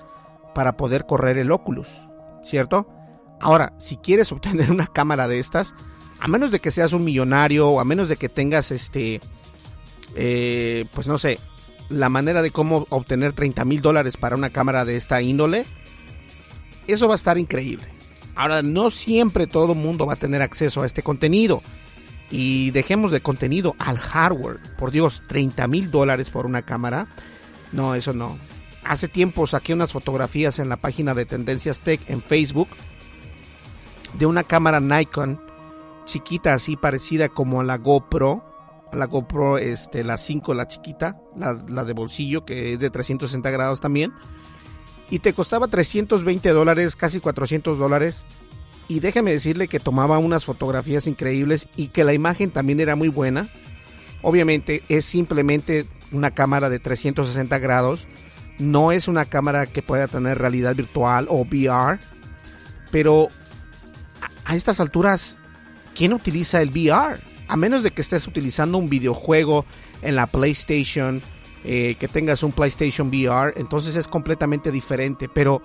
para 0.53 0.75
poder 0.75 1.05
correr 1.05 1.37
el 1.37 1.51
Oculus, 1.51 1.87
¿cierto? 2.43 2.87
Ahora, 3.39 3.73
si 3.77 3.97
quieres 3.97 4.31
obtener 4.33 4.71
una 4.71 4.87
cámara 4.87 5.27
de 5.27 5.39
estas, 5.39 5.75
a 6.19 6.27
menos 6.27 6.51
de 6.51 6.59
que 6.59 6.71
seas 6.71 6.93
un 6.93 7.05
millonario 7.05 7.69
o 7.69 7.79
a 7.79 7.85
menos 7.85 8.09
de 8.09 8.17
que 8.17 8.27
tengas 8.27 8.71
este 8.71 9.21
eh, 10.15 10.85
pues 10.93 11.07
no 11.07 11.17
sé, 11.17 11.39
la 11.89 12.09
manera 12.09 12.41
de 12.41 12.51
cómo 12.51 12.87
obtener 12.89 13.33
30 13.33 13.65
mil 13.65 13.81
dólares 13.81 14.17
para 14.17 14.35
una 14.35 14.49
cámara 14.49 14.85
de 14.85 14.95
esta 14.95 15.21
índole, 15.21 15.65
eso 16.91 17.07
va 17.07 17.15
a 17.15 17.17
estar 17.17 17.37
increíble. 17.37 17.87
Ahora, 18.35 18.61
no 18.61 18.91
siempre 18.91 19.47
todo 19.47 19.73
el 19.73 19.79
mundo 19.79 20.05
va 20.05 20.13
a 20.13 20.17
tener 20.17 20.41
acceso 20.41 20.81
a 20.81 20.85
este 20.85 21.03
contenido. 21.03 21.61
Y 22.31 22.71
dejemos 22.71 23.11
de 23.11 23.21
contenido 23.21 23.75
al 23.79 23.97
hardware. 23.97 24.57
Por 24.77 24.91
Dios, 24.91 25.23
30 25.27 25.67
mil 25.67 25.91
dólares 25.91 26.29
por 26.29 26.45
una 26.45 26.61
cámara. 26.61 27.07
No, 27.71 27.95
eso 27.95 28.13
no. 28.13 28.37
Hace 28.83 29.07
tiempo 29.07 29.47
saqué 29.47 29.73
unas 29.73 29.91
fotografías 29.91 30.59
en 30.59 30.69
la 30.69 30.77
página 30.77 31.13
de 31.13 31.25
Tendencias 31.25 31.79
Tech 31.79 32.01
en 32.07 32.21
Facebook 32.21 32.69
de 34.17 34.25
una 34.25 34.43
cámara 34.43 34.79
Nikon 34.79 35.39
chiquita 36.05 36.53
así 36.53 36.75
parecida 36.75 37.29
como 37.29 37.61
a 37.61 37.63
la 37.63 37.77
GoPro 37.77 38.49
la 38.91 39.05
GoPro, 39.05 39.57
este, 39.57 40.03
la 40.03 40.17
5, 40.17 40.53
la 40.53 40.67
chiquita, 40.67 41.19
la, 41.35 41.83
de 41.83 41.93
bolsillo, 41.93 42.45
que 42.45 42.73
es 42.73 42.79
de 42.79 42.89
360 42.89 43.49
grados 43.49 43.81
también. 43.81 44.13
Y 45.09 45.19
te 45.19 45.33
costaba 45.33 45.67
320 45.67 46.49
dólares, 46.49 46.95
casi 46.95 47.19
400 47.19 47.77
dólares. 47.77 48.23
Y 48.87 48.99
déjame 48.99 49.31
decirle 49.31 49.67
que 49.67 49.79
tomaba 49.79 50.17
unas 50.17 50.45
fotografías 50.45 51.07
increíbles 51.07 51.67
y 51.75 51.87
que 51.87 52.03
la 52.03 52.13
imagen 52.13 52.51
también 52.51 52.79
era 52.79 52.95
muy 52.95 53.07
buena. 53.07 53.47
Obviamente 54.21 54.83
es 54.89 55.05
simplemente 55.05 55.85
una 56.11 56.31
cámara 56.31 56.69
de 56.69 56.79
360 56.79 57.57
grados. 57.59 58.07
No 58.57 58.91
es 58.91 59.07
una 59.07 59.25
cámara 59.25 59.65
que 59.65 59.81
pueda 59.81 60.07
tener 60.07 60.37
realidad 60.37 60.75
virtual 60.75 61.27
o 61.29 61.41
VR. 61.41 61.99
Pero 62.91 63.27
a 64.45 64.55
estas 64.55 64.79
alturas, 64.79 65.37
¿quién 65.95 66.13
utiliza 66.13 66.61
el 66.61 66.69
VR? 66.69 67.19
a 67.49 67.57
menos 67.57 67.81
de 67.81 67.91
que 67.91 68.01
estés 68.01 68.27
utilizando 68.27 68.77
un 68.77 68.89
videojuego 68.89 69.65
en 70.03 70.15
la 70.15 70.27
PlayStation, 70.27 71.19
eh, 71.63 71.95
que 71.99 72.07
tengas 72.07 72.43
un 72.43 72.51
PlayStation 72.51 73.09
VR, 73.09 73.53
entonces 73.57 73.95
es 73.95 74.07
completamente 74.07 74.71
diferente. 74.71 75.29
Pero 75.29 75.61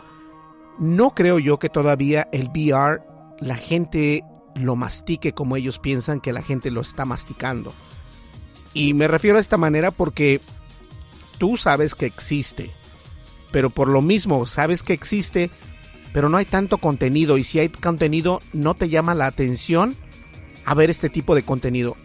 no 0.78 1.14
creo 1.14 1.38
yo 1.38 1.58
que 1.58 1.68
todavía 1.68 2.28
el 2.32 2.48
VR 2.48 3.02
la 3.40 3.56
gente 3.56 4.24
lo 4.54 4.76
mastique 4.76 5.32
como 5.32 5.56
ellos 5.56 5.78
piensan 5.78 6.20
que 6.20 6.32
la 6.32 6.42
gente 6.42 6.70
lo 6.70 6.80
está 6.80 7.04
masticando. 7.04 7.72
Y 8.72 8.94
me 8.94 9.08
refiero 9.08 9.38
a 9.38 9.40
esta 9.40 9.56
manera 9.56 9.90
porque 9.90 10.40
tú 11.38 11.56
sabes 11.56 11.94
que 11.94 12.06
existe, 12.06 12.72
pero 13.52 13.70
por 13.70 13.88
lo 13.88 14.02
mismo 14.02 14.46
sabes 14.46 14.82
que 14.82 14.92
existe, 14.92 15.50
pero 16.12 16.28
no 16.28 16.36
hay 16.36 16.44
tanto 16.44 16.78
contenido 16.78 17.38
y 17.38 17.44
si 17.44 17.58
hay 17.60 17.68
contenido 17.68 18.40
no 18.52 18.74
te 18.74 18.88
llama 18.88 19.14
la 19.14 19.26
atención 19.26 19.96
a 20.64 20.74
ver 20.74 20.90
este 20.90 21.08
tipo 21.08 21.34
de 21.34 21.42
contenido. 21.42 21.96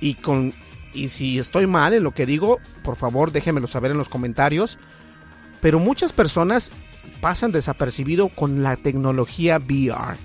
Y 0.00 0.14
con 0.14 0.52
y 0.94 1.08
si 1.08 1.38
estoy 1.38 1.66
mal 1.66 1.94
en 1.94 2.04
lo 2.04 2.12
que 2.12 2.26
digo, 2.26 2.58
por 2.84 2.96
favor 2.96 3.32
déjenmelo 3.32 3.68
saber 3.68 3.90
en 3.90 3.98
los 3.98 4.08
comentarios. 4.08 4.78
Pero 5.60 5.78
muchas 5.78 6.12
personas 6.12 6.72
pasan 7.20 7.52
desapercibido 7.52 8.28
con 8.28 8.62
la 8.62 8.76
tecnología 8.76 9.58
VR. 9.58 10.16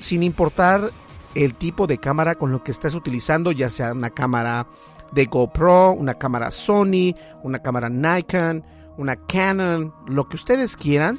Sin 0.00 0.22
importar 0.22 0.90
el 1.34 1.54
tipo 1.54 1.86
de 1.86 1.98
cámara 1.98 2.34
con 2.34 2.50
lo 2.50 2.64
que 2.64 2.72
estés 2.72 2.94
utilizando, 2.94 3.52
ya 3.52 3.70
sea 3.70 3.92
una 3.92 4.10
cámara 4.10 4.66
de 5.12 5.26
GoPro, 5.26 5.92
una 5.92 6.14
cámara 6.14 6.50
Sony, 6.50 7.14
una 7.42 7.60
cámara 7.60 7.88
Nikon, 7.88 8.64
una 8.96 9.16
Canon, 9.26 9.94
lo 10.06 10.28
que 10.28 10.36
ustedes 10.36 10.76
quieran. 10.76 11.18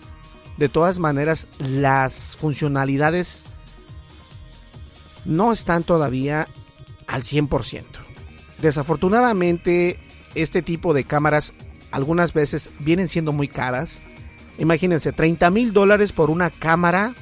De 0.57 0.69
todas 0.69 0.99
maneras, 0.99 1.47
las 1.59 2.35
funcionalidades 2.35 3.43
no 5.25 5.51
están 5.51 5.83
todavía 5.83 6.47
al 7.07 7.23
100%. 7.23 7.83
Desafortunadamente, 8.61 9.99
este 10.35 10.61
tipo 10.61 10.93
de 10.93 11.03
cámaras 11.03 11.53
algunas 11.91 12.33
veces 12.33 12.69
vienen 12.79 13.07
siendo 13.07 13.31
muy 13.31 13.47
caras. 13.47 13.99
Imagínense, 14.57 15.11
30 15.11 15.49
mil 15.49 15.73
dólares 15.73 16.11
por 16.11 16.29
una 16.29 16.49
cámara 16.49 17.13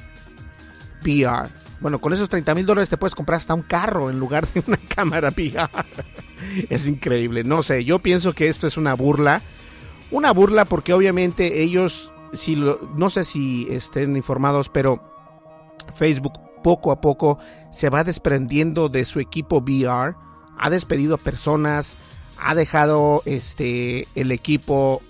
VR. 1.03 1.49
Bueno, 1.79 1.99
con 1.99 2.13
esos 2.13 2.27
30 2.27 2.55
mil 2.55 2.65
dólares 2.65 2.89
te 2.89 2.97
puedes 2.97 3.15
comprar 3.15 3.37
hasta 3.37 3.53
un 3.53 3.61
carro 3.61 4.09
en 4.09 4.19
lugar 4.19 4.47
de 4.51 4.63
una 4.65 4.77
cámara 4.95 5.29
VR. 5.29 5.69
es 6.69 6.87
increíble. 6.87 7.43
No 7.43 7.63
sé, 7.63 7.85
yo 7.85 7.99
pienso 7.99 8.33
que 8.33 8.49
esto 8.49 8.67
es 8.67 8.77
una 8.77 8.93
burla. 8.93 9.41
Una 10.11 10.31
burla 10.31 10.65
porque 10.65 10.93
obviamente 10.93 11.61
ellos, 11.61 12.11
si 12.33 12.55
no 12.55 13.09
sé 13.09 13.23
si 13.23 13.67
estén 13.69 14.15
informados, 14.17 14.69
pero 14.69 15.01
Facebook 15.95 16.33
poco 16.61 16.91
a 16.91 17.01
poco 17.01 17.39
se 17.71 17.89
va 17.89 18.03
desprendiendo 18.03 18.89
de 18.89 19.05
su 19.05 19.19
equipo 19.19 19.57
VR, 19.57 20.15
ha 20.57 20.69
despedido 20.69 21.17
personas, 21.17 21.97
ha 22.41 22.55
dejado 22.55 23.21
este 23.25 24.07
el 24.15 24.31
equipo 24.31 25.01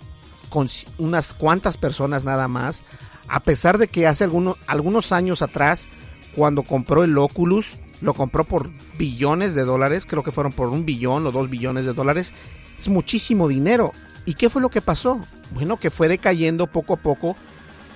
con 0.49 0.67
unas 0.97 1.33
cuantas 1.33 1.77
personas 1.77 2.23
nada 2.23 2.47
más, 2.47 2.83
a 3.27 3.39
pesar 3.41 3.77
de 3.77 3.88
que 3.88 4.07
hace 4.07 4.23
algunos, 4.23 4.57
algunos 4.67 5.12
años 5.12 5.41
atrás, 5.41 5.88
cuando 6.35 6.63
compró 6.63 7.03
el 7.03 7.17
Oculus, 7.17 7.75
lo 8.01 8.13
compró 8.13 8.43
por 8.43 8.69
billones 8.97 9.55
de 9.55 9.63
dólares, 9.63 10.05
creo 10.07 10.23
que 10.23 10.31
fueron 10.31 10.53
por 10.53 10.69
un 10.69 10.85
billón 10.85 11.27
o 11.27 11.31
dos 11.31 11.49
billones 11.49 11.85
de 11.85 11.93
dólares, 11.93 12.33
es 12.79 12.88
muchísimo 12.88 13.47
dinero. 13.47 13.91
¿Y 14.25 14.33
qué 14.33 14.49
fue 14.49 14.62
lo 14.62 14.69
que 14.69 14.81
pasó? 14.81 15.19
Bueno, 15.53 15.77
que 15.77 15.91
fue 15.91 16.07
decayendo 16.07 16.67
poco 16.67 16.93
a 16.93 16.97
poco 16.97 17.35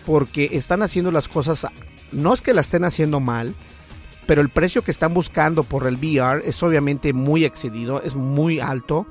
porque 0.06 0.50
están 0.54 0.82
haciendo 0.84 1.12
las 1.12 1.28
cosas 1.28 1.66
no 2.14 2.34
es 2.34 2.42
que 2.42 2.54
la 2.54 2.62
estén 2.62 2.86
haciendo 2.86 3.20
mal, 3.20 3.56
pero 4.26 4.42
el 4.42 4.50
precio 4.50 4.84
que 4.84 4.92
están 4.92 5.14
buscando 5.14 5.64
por 5.64 5.86
el 5.88 5.96
VR 5.96 6.48
es 6.48 6.62
obviamente 6.64 7.14
muy 7.14 7.46
excedido, 7.46 8.02
es 8.02 8.16
muy 8.16 8.60
alto 8.60 9.06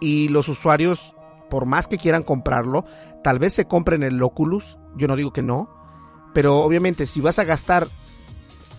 y 0.00 0.28
los 0.28 0.48
usuarios, 0.48 1.14
por 1.50 1.66
más 1.66 1.88
que 1.88 1.98
quieran 1.98 2.22
comprarlo, 2.22 2.84
tal 3.22 3.38
vez 3.38 3.52
se 3.52 3.66
compren 3.66 4.02
el 4.02 4.22
Oculus, 4.22 4.78
yo 4.96 5.08
no 5.08 5.16
digo 5.16 5.32
que 5.32 5.42
no, 5.42 5.70
pero 6.34 6.56
obviamente 6.56 7.06
si 7.06 7.20
vas 7.20 7.38
a 7.38 7.44
gastar 7.44 7.88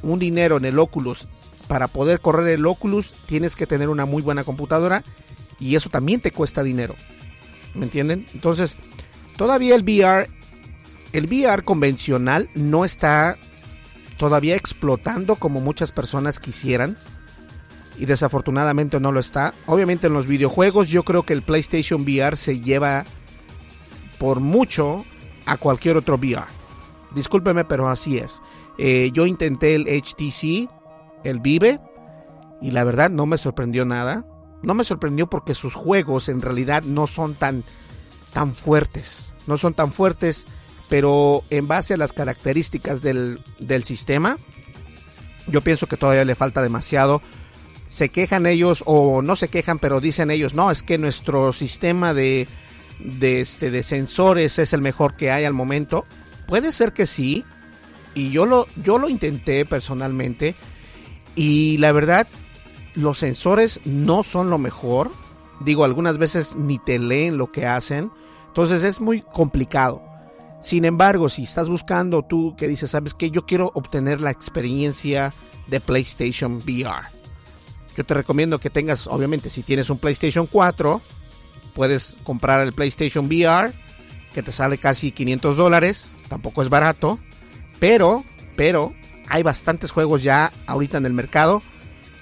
un 0.03 0.19
dinero 0.19 0.57
en 0.57 0.65
el 0.65 0.79
Oculus 0.79 1.27
para 1.67 1.87
poder 1.87 2.19
correr 2.19 2.47
el 2.47 2.65
Oculus, 2.65 3.11
tienes 3.25 3.55
que 3.55 3.67
tener 3.67 3.89
una 3.89 4.05
muy 4.05 4.21
buena 4.21 4.43
computadora 4.43 5.03
y 5.59 5.75
eso 5.75 5.89
también 5.89 6.21
te 6.21 6.31
cuesta 6.31 6.63
dinero. 6.63 6.95
¿Me 7.73 7.85
entienden? 7.85 8.25
Entonces, 8.33 8.77
todavía 9.35 9.75
el 9.75 9.83
VR, 9.83 10.27
el 11.13 11.25
VR 11.25 11.63
convencional 11.63 12.49
no 12.55 12.85
está 12.85 13.37
todavía 14.17 14.55
explotando 14.55 15.35
como 15.35 15.61
muchas 15.61 15.91
personas 15.91 16.39
quisieran. 16.39 16.97
Y 17.97 18.05
desafortunadamente 18.05 18.99
no 18.99 19.11
lo 19.11 19.19
está. 19.19 19.53
Obviamente 19.65 20.07
en 20.07 20.13
los 20.13 20.27
videojuegos 20.27 20.89
yo 20.89 21.03
creo 21.03 21.23
que 21.23 21.33
el 21.33 21.41
PlayStation 21.41 22.01
VR 22.01 22.35
se 22.35 22.59
lleva 22.59 23.05
por 24.19 24.39
mucho 24.39 25.03
a 25.45 25.57
cualquier 25.57 25.97
otro 25.97 26.15
VR. 26.15 26.45
Discúlpeme, 27.15 27.65
pero 27.65 27.89
así 27.89 28.17
es. 28.17 28.41
Eh, 28.77 29.09
yo 29.13 29.25
intenté 29.25 29.73
el 29.73 29.87
HTC, 29.87 30.69
el 31.23 31.39
Vive, 31.39 31.79
y 32.61 32.71
la 32.71 32.83
verdad 32.83 33.09
no 33.09 33.25
me 33.25 33.37
sorprendió 33.37 33.85
nada. 33.85 34.25
No 34.61 34.73
me 34.73 34.83
sorprendió 34.83 35.27
porque 35.27 35.53
sus 35.53 35.73
juegos 35.73 36.29
en 36.29 36.41
realidad 36.41 36.83
no 36.83 37.07
son 37.07 37.35
tan, 37.35 37.63
tan 38.33 38.53
fuertes. 38.53 39.33
No 39.47 39.57
son 39.57 39.73
tan 39.73 39.91
fuertes 39.91 40.45
pero 40.89 41.43
en 41.49 41.67
base 41.67 41.93
a 41.93 41.97
las 41.97 42.13
características 42.13 43.01
del, 43.01 43.39
sistema, 43.83 44.37
yo 45.47 45.61
pienso 45.61 45.87
que 45.87 45.97
todavía 45.97 46.25
le 46.25 46.35
falta 46.35 46.61
demasiado. 46.61 47.21
Se 47.87 48.09
quejan 48.09 48.45
ellos, 48.45 48.83
o 48.85 49.21
no 49.21 49.35
se 49.35 49.49
quejan, 49.49 49.79
pero 49.79 49.99
dicen 49.99 50.31
ellos, 50.31 50.53
no, 50.53 50.71
es 50.71 50.83
que 50.83 50.97
nuestro 50.97 51.53
sistema 51.53 52.13
de, 52.13 52.47
de, 52.99 53.41
este, 53.41 53.71
de 53.71 53.83
sensores 53.83 54.59
es 54.59 54.73
el 54.73 54.81
mejor 54.81 55.15
que 55.15 55.31
hay 55.31 55.45
al 55.45 55.53
momento. 55.53 56.03
Puede 56.47 56.71
ser 56.71 56.93
que 56.93 57.07
sí, 57.07 57.43
y 58.13 58.31
yo 58.31 58.45
lo, 58.45 58.67
yo 58.83 58.97
lo 58.97 59.09
intenté 59.09 59.65
personalmente, 59.65 60.55
y 61.35 61.77
la 61.77 61.91
verdad, 61.91 62.27
los 62.95 63.19
sensores 63.19 63.79
no 63.85 64.23
son 64.23 64.49
lo 64.49 64.57
mejor. 64.57 65.11
Digo, 65.59 65.83
algunas 65.83 66.17
veces 66.17 66.55
ni 66.55 66.79
te 66.79 66.97
leen 66.97 67.37
lo 67.37 67.51
que 67.51 67.67
hacen. 67.67 68.11
Entonces 68.47 68.83
es 68.83 68.99
muy 68.99 69.21
complicado. 69.21 70.01
Sin 70.61 70.85
embargo, 70.85 71.29
si 71.29 71.43
estás 71.43 71.69
buscando 71.69 72.23
tú 72.23 72.55
que 72.57 72.67
dices, 72.67 72.91
sabes 72.91 73.13
que 73.13 73.29
yo 73.29 73.45
quiero 73.45 73.71
obtener 73.75 74.21
la 74.21 74.31
experiencia 74.31 75.33
de 75.67 75.79
PlayStation 75.79 76.57
VR, 76.57 77.07
yo 77.95 78.03
te 78.03 78.13
recomiendo 78.13 78.59
que 78.59 78.69
tengas, 78.69 79.07
obviamente, 79.07 79.49
si 79.49 79.63
tienes 79.63 79.89
un 79.89 79.97
PlayStation 79.97 80.45
4, 80.45 81.01
puedes 81.73 82.15
comprar 82.23 82.59
el 82.61 82.73
PlayStation 82.73 83.25
VR, 83.25 83.73
que 84.33 84.43
te 84.43 84.51
sale 84.51 84.77
casi 84.77 85.11
500 85.11 85.57
dólares, 85.57 86.11
tampoco 86.29 86.61
es 86.61 86.69
barato, 86.69 87.17
pero, 87.79 88.23
pero, 88.55 88.93
hay 89.29 89.41
bastantes 89.41 89.91
juegos 89.91 90.21
ya 90.21 90.51
ahorita 90.67 90.97
en 90.97 91.05
el 91.07 91.13
mercado 91.13 91.61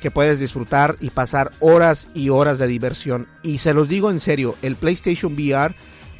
que 0.01 0.11
puedes 0.11 0.39
disfrutar 0.39 0.95
y 1.01 1.09
pasar 1.09 1.51
horas 1.59 2.09
y 2.13 2.29
horas 2.29 2.57
de 2.57 2.67
diversión. 2.67 3.27
Y 3.43 3.57
se 3.57 3.73
los 3.73 3.89
digo 3.89 4.11
en 4.11 4.19
serio, 4.19 4.55
el 4.61 4.75
PlayStation 4.75 5.33
VR 5.33 5.75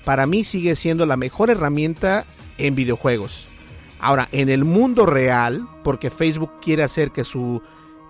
para 0.06 0.26
mí 0.28 0.44
sigue 0.44 0.76
siendo 0.76 1.06
la 1.06 1.18
mejor 1.18 1.50
herramienta 1.50 2.24
en 2.58 2.76
videojuegos. 2.76 3.48
Ahora, 4.00 4.30
en 4.32 4.50
el 4.50 4.64
mundo 4.64 5.06
real, 5.06 5.68
porque 5.84 6.10
Facebook 6.10 6.52
quiere 6.62 6.84
hacer 6.84 7.12
que 7.12 7.24
su, 7.24 7.62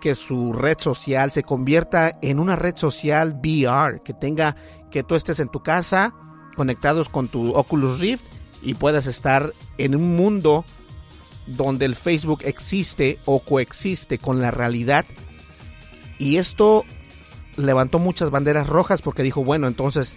que 0.01 0.13
su 0.13 0.51
red 0.51 0.77
social 0.77 1.31
se 1.31 1.43
convierta 1.43 2.11
en 2.21 2.39
una 2.39 2.55
red 2.55 2.75
social 2.75 3.39
VR, 3.41 4.01
que 4.03 4.13
tenga, 4.13 4.55
que 4.91 5.03
tú 5.03 5.15
estés 5.15 5.39
en 5.39 5.49
tu 5.49 5.63
casa 5.63 6.13
conectados 6.55 7.09
con 7.09 7.27
tu 7.27 7.53
Oculus 7.53 7.99
Rift 7.99 8.25
y 8.61 8.73
puedas 8.73 9.07
estar 9.07 9.51
en 9.77 9.95
un 9.95 10.15
mundo 10.15 10.65
donde 11.47 11.85
el 11.85 11.95
Facebook 11.95 12.39
existe 12.43 13.19
o 13.25 13.39
coexiste 13.39 14.17
con 14.17 14.41
la 14.41 14.51
realidad. 14.51 15.05
Y 16.17 16.37
esto 16.37 16.83
levantó 17.57 17.99
muchas 17.99 18.31
banderas 18.31 18.67
rojas 18.67 19.01
porque 19.01 19.23
dijo, 19.23 19.43
bueno, 19.43 19.67
entonces 19.67 20.15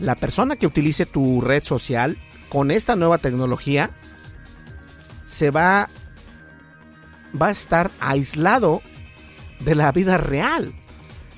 la 0.00 0.14
persona 0.14 0.56
que 0.56 0.66
utilice 0.66 1.06
tu 1.06 1.40
red 1.40 1.62
social 1.62 2.18
con 2.48 2.70
esta 2.70 2.96
nueva 2.96 3.18
tecnología 3.18 3.90
se 5.26 5.50
va 5.50 5.88
va 7.40 7.48
a 7.48 7.50
estar 7.50 7.90
aislado 8.00 8.80
de 9.60 9.74
la 9.74 9.92
vida 9.92 10.16
real. 10.16 10.72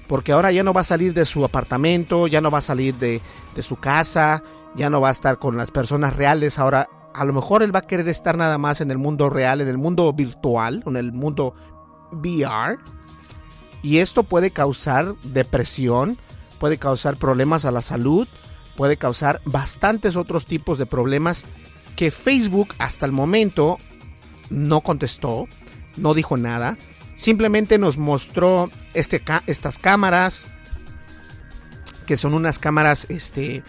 Porque 0.07 0.33
ahora 0.33 0.53
ya 0.53 0.63
no 0.63 0.73
va 0.73 0.81
a 0.83 0.85
salir 0.85 1.13
de 1.13 1.27
su 1.27 1.45
apartamento, 1.45 2.27
ya 2.27 2.41
no 2.41 2.51
va 2.51 2.59
a 2.59 2.63
salir 2.63 2.95
de, 2.95 3.21
de 3.55 3.63
su 3.63 3.77
casa, 3.77 4.43
ya 4.75 4.89
no 4.89 5.01
va 5.01 5.09
a 5.09 5.13
estar 5.13 5.39
con 5.39 5.57
las 5.57 5.71
personas 5.71 6.17
reales. 6.17 6.59
Ahora, 6.59 6.89
a 7.15 7.25
lo 7.25 7.33
mejor 7.33 7.63
él 7.63 7.75
va 7.75 7.81
a 7.81 7.87
querer 7.87 8.09
estar 8.09 8.37
nada 8.37 8.57
más 8.59 8.81
en 8.81 8.91
el 8.91 8.99
mundo 8.99 9.29
real, 9.29 9.61
en 9.61 9.69
el 9.69 9.77
mundo 9.77 10.11
virtual, 10.13 10.83
en 10.87 10.97
el 10.97 11.13
mundo 11.13 11.55
VR. 12.13 12.79
Y 13.83 13.99
esto 13.99 14.23
puede 14.23 14.51
causar 14.51 15.15
depresión, 15.25 16.17
puede 16.59 16.79
causar 16.79 17.17
problemas 17.17 17.65
a 17.65 17.71
la 17.71 17.83
salud, 17.83 18.27
puede 18.79 18.97
causar 18.97 19.41
bastantes 19.45 20.15
otros 20.15 20.47
tipos 20.47 20.79
de 20.79 20.87
problemas 20.87 21.45
que 21.97 22.13
Facebook 22.13 22.77
hasta 22.79 23.07
el 23.07 23.11
momento 23.13 23.77
no 24.51 24.83
contestó, 24.83 25.49
no 25.97 26.15
dijo 26.15 26.37
nada, 26.37 26.77
simplemente 27.17 27.77
nos 27.77 27.99
mostró 27.99 28.71
este, 28.95 29.21
estas 29.49 29.79
cámaras, 29.81 30.47
que 32.07 32.17
son 32.17 32.35
unas 32.35 32.61
cámaras, 32.61 33.07
este, 33.11 33.65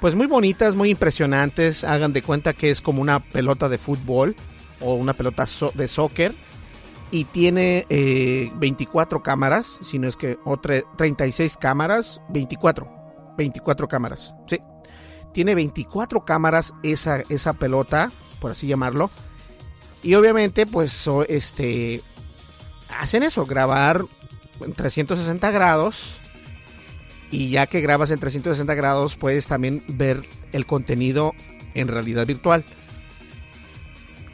pues 0.00 0.16
muy 0.16 0.26
bonitas, 0.26 0.74
muy 0.74 0.90
impresionantes, 0.90 1.84
hagan 1.84 2.12
de 2.12 2.22
cuenta 2.22 2.52
que 2.52 2.72
es 2.72 2.80
como 2.80 3.00
una 3.00 3.20
pelota 3.20 3.68
de 3.68 3.78
fútbol 3.78 4.34
o 4.80 4.94
una 4.94 5.12
pelota 5.12 5.44
de 5.72 5.86
soccer 5.86 6.34
y 7.12 7.26
tiene 7.26 7.86
24 8.56 9.18
eh, 9.18 9.22
cámaras, 9.22 9.78
si 9.84 10.00
no 10.00 10.08
es 10.08 10.16
que, 10.16 10.36
o 10.44 10.58
36 10.58 11.56
cámaras, 11.58 12.20
24, 12.30 12.97
24 13.38 13.88
cámaras. 13.88 14.34
Sí. 14.46 14.58
Tiene 15.32 15.54
24 15.54 16.24
cámaras 16.26 16.74
esa, 16.82 17.22
esa 17.30 17.54
pelota, 17.54 18.10
por 18.40 18.50
así 18.50 18.66
llamarlo. 18.66 19.10
Y 20.02 20.14
obviamente, 20.14 20.66
pues, 20.66 21.08
este, 21.28 22.02
hacen 22.98 23.22
eso, 23.22 23.46
grabar 23.46 24.04
en 24.60 24.74
360 24.74 25.50
grados. 25.50 26.18
Y 27.30 27.50
ya 27.50 27.66
que 27.66 27.80
grabas 27.80 28.10
en 28.10 28.18
360 28.18 28.74
grados, 28.74 29.16
puedes 29.16 29.46
también 29.46 29.82
ver 29.88 30.22
el 30.52 30.66
contenido 30.66 31.32
en 31.74 31.88
realidad 31.88 32.26
virtual. 32.26 32.64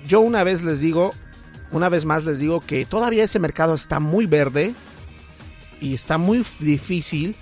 Yo 0.07 0.21
una 0.21 0.45
vez 0.45 0.63
les 0.63 0.81
digo, 0.81 1.13
una 1.71 1.89
vez 1.89 2.05
más 2.05 2.25
les 2.25 2.39
digo 2.39 2.61
que 2.61 2.85
todavía 2.85 3.25
ese 3.25 3.39
mercado 3.41 3.75
está 3.75 4.01
muy 4.01 4.27
verde 4.27 4.75
y 5.81 5.95
está 5.95 6.19
muy 6.19 6.45
difícil 6.61 7.35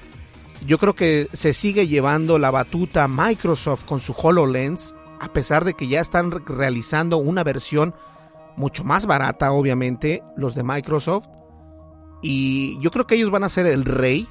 yo 0.66 0.78
creo 0.78 0.94
que 0.94 1.28
se 1.32 1.52
sigue 1.52 1.86
llevando 1.86 2.38
la 2.38 2.50
batuta 2.50 3.08
Microsoft 3.08 3.84
con 3.84 4.00
su 4.00 4.12
HoloLens, 4.12 4.94
a 5.20 5.32
pesar 5.32 5.64
de 5.64 5.74
que 5.74 5.88
ya 5.88 6.00
están 6.00 6.30
realizando 6.30 7.18
una 7.18 7.44
versión 7.44 7.94
mucho 8.56 8.84
más 8.84 9.06
barata, 9.06 9.52
obviamente, 9.52 10.22
los 10.36 10.54
de 10.54 10.62
Microsoft. 10.62 11.26
Y 12.22 12.78
yo 12.80 12.90
creo 12.90 13.06
que 13.06 13.16
ellos 13.16 13.30
van 13.30 13.44
a 13.44 13.48
ser 13.48 13.66
el 13.66 13.84
rey 13.84 14.28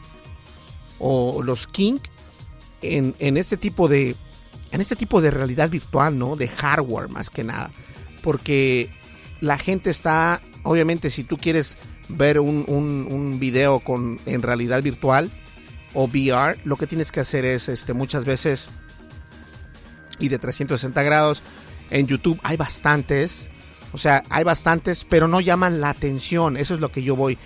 o 0.99 1.41
los 1.43 1.67
king 1.67 1.97
en, 2.81 3.37
este 3.37 3.57
tipo 3.57 3.87
de 3.87 4.15
en 4.71 4.81
este 4.81 4.95
tipo 4.95 5.21
de 5.21 5.31
realidad 5.31 5.69
virtual, 5.69 6.17
¿no? 6.17 6.35
De 6.35 6.47
hardware 6.47 7.09
más 7.09 7.29
que 7.29 7.43
nada. 7.43 7.71
Porque 8.23 8.89
la 9.41 9.57
gente 9.57 9.89
está, 9.89 10.39
obviamente, 10.63 11.09
si 11.09 11.23
tú 11.23 11.35
quieres 11.37 11.77
ver 12.07 12.39
un, 12.39 12.63
un, 12.67 13.07
un 13.11 13.39
video 13.39 13.79
con, 13.79 14.17
en 14.25 14.41
realidad 14.41 14.81
virtual, 14.81 15.29
o 15.93 16.05
VR, 16.05 16.57
lo 16.63 16.75
que 16.75 16.87
tienes 16.87 17.11
que 17.11 17.19
hacer 17.19 17.45
es 17.45 17.69
este, 17.69 17.93
muchas 17.93 18.25
veces 18.25 18.69
y 20.19 20.29
de 20.29 20.39
360 20.39 21.01
grados. 21.03 21.43
En 21.89 22.07
YouTube 22.07 22.39
hay 22.43 22.55
bastantes, 22.55 23.49
o 23.91 23.97
sea, 23.97 24.23
hay 24.29 24.43
bastantes, 24.43 25.03
pero 25.03 25.27
no 25.27 25.41
llaman 25.41 25.81
la 25.81 25.89
atención. 25.89 26.55
Eso 26.55 26.73
es 26.73 26.79
lo 26.79 26.91
que 26.91 27.03
yo 27.03 27.15
voy. 27.15 27.37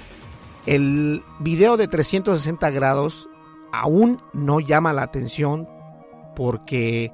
El 0.65 1.23
video 1.39 1.77
de 1.77 1.87
360 1.87 2.69
grados 2.69 3.29
aún 3.71 4.21
no 4.33 4.59
llama 4.59 4.93
la 4.93 5.03
atención 5.03 5.67
porque 6.35 7.11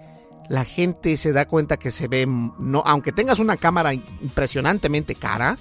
la 0.49 0.65
gente 0.65 1.15
se 1.17 1.31
da 1.31 1.47
cuenta 1.47 1.77
que 1.77 1.91
se 1.91 2.07
ve, 2.07 2.25
no, 2.27 2.83
aunque 2.85 3.11
tengas 3.11 3.39
una 3.39 3.57
cámara 3.57 3.93
impresionantemente 3.93 5.15
cara, 5.15 5.55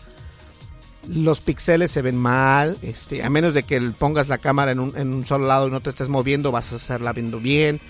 los 1.09 1.41
píxeles 1.41 1.91
se 1.91 2.03
ven 2.03 2.17
mal, 2.17 2.77
este, 2.83 3.23
a 3.23 3.31
menos 3.31 3.55
de 3.55 3.63
que 3.63 3.81
pongas 3.99 4.29
la 4.29 4.39
cámara 4.39 4.73
en 4.73 4.81
un, 4.81 5.27
solo 5.27 5.47
lado 5.47 5.69
y 5.69 5.71
no 5.71 5.81
te 5.81 5.91
estés 5.91 6.09
moviendo, 6.09 6.53
vas 6.53 6.73
a 6.73 6.77
hacerla 6.77 7.13
viendo 7.13 7.41
bien, 7.41 7.81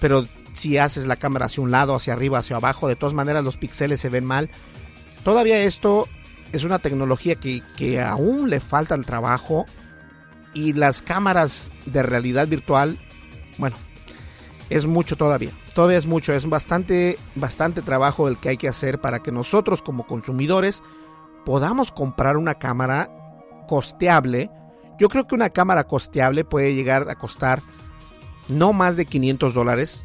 pero 0.00 0.24
si 0.54 0.78
haces 0.78 1.06
la 1.06 1.16
cámara 1.16 1.46
hacia 1.46 1.62
un 1.62 1.70
lado, 1.70 1.94
hacia 1.94 2.12
arriba, 2.12 2.38
hacia 2.38 2.56
abajo, 2.56 2.88
de 2.88 2.96
todas 2.96 3.14
maneras 3.14 3.44
los 3.44 3.56
píxeles 3.56 4.00
se 4.00 4.08
ven 4.08 4.24
mal. 4.24 4.50
Todavía 5.24 5.58
esto 5.58 6.08
es 6.52 6.64
una 6.64 6.78
tecnología 6.78 7.34
que, 7.34 7.62
que 7.76 8.00
aún 8.00 8.50
le 8.50 8.60
falta 8.60 8.94
el 8.94 9.04
trabajo 9.04 9.66
y 10.54 10.72
las 10.72 11.02
cámaras 11.02 11.70
de 11.86 12.02
realidad 12.02 12.48
virtual, 12.48 12.98
bueno, 13.58 13.76
es 14.70 14.86
mucho 14.86 15.16
todavía. 15.16 15.50
Todavía 15.74 15.98
es 15.98 16.06
mucho, 16.06 16.32
es 16.32 16.48
bastante, 16.48 17.18
bastante 17.34 17.82
trabajo 17.82 18.28
el 18.28 18.38
que 18.38 18.50
hay 18.50 18.56
que 18.56 18.68
hacer 18.68 19.00
para 19.00 19.22
que 19.22 19.32
nosotros 19.32 19.82
como 19.82 20.06
consumidores 20.06 20.82
podamos 21.44 21.92
comprar 21.92 22.36
una 22.36 22.56
cámara 22.56 23.10
costeable. 23.68 24.50
Yo 24.98 25.08
creo 25.08 25.26
que 25.26 25.34
una 25.34 25.50
cámara 25.50 25.84
costeable 25.84 26.44
puede 26.44 26.74
llegar 26.74 27.08
a 27.10 27.16
costar 27.16 27.60
no 28.48 28.72
más 28.72 28.96
de 28.96 29.06
500 29.06 29.54
dólares 29.54 30.04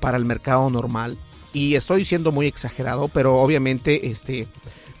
para 0.00 0.16
el 0.16 0.24
mercado 0.24 0.68
normal. 0.70 1.18
Y 1.52 1.74
estoy 1.74 2.04
siendo 2.04 2.32
muy 2.32 2.46
exagerado, 2.46 3.08
pero 3.08 3.38
obviamente 3.38 4.08
este, 4.08 4.46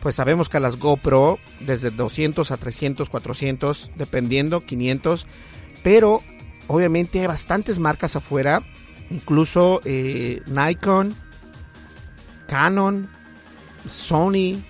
pues 0.00 0.14
sabemos 0.14 0.48
que 0.48 0.60
las 0.60 0.78
GoPro 0.78 1.38
desde 1.60 1.90
200 1.90 2.50
a 2.50 2.56
300, 2.56 3.10
400, 3.10 3.90
dependiendo, 3.96 4.60
500, 4.60 5.26
pero 5.82 6.20
obviamente 6.68 7.20
hay 7.20 7.26
bastantes 7.26 7.78
marcas 7.78 8.16
afuera, 8.16 8.62
incluso 9.10 9.80
eh, 9.84 10.42
Nikon, 10.46 11.14
Canon, 12.48 13.10
Sony, 13.88 14.62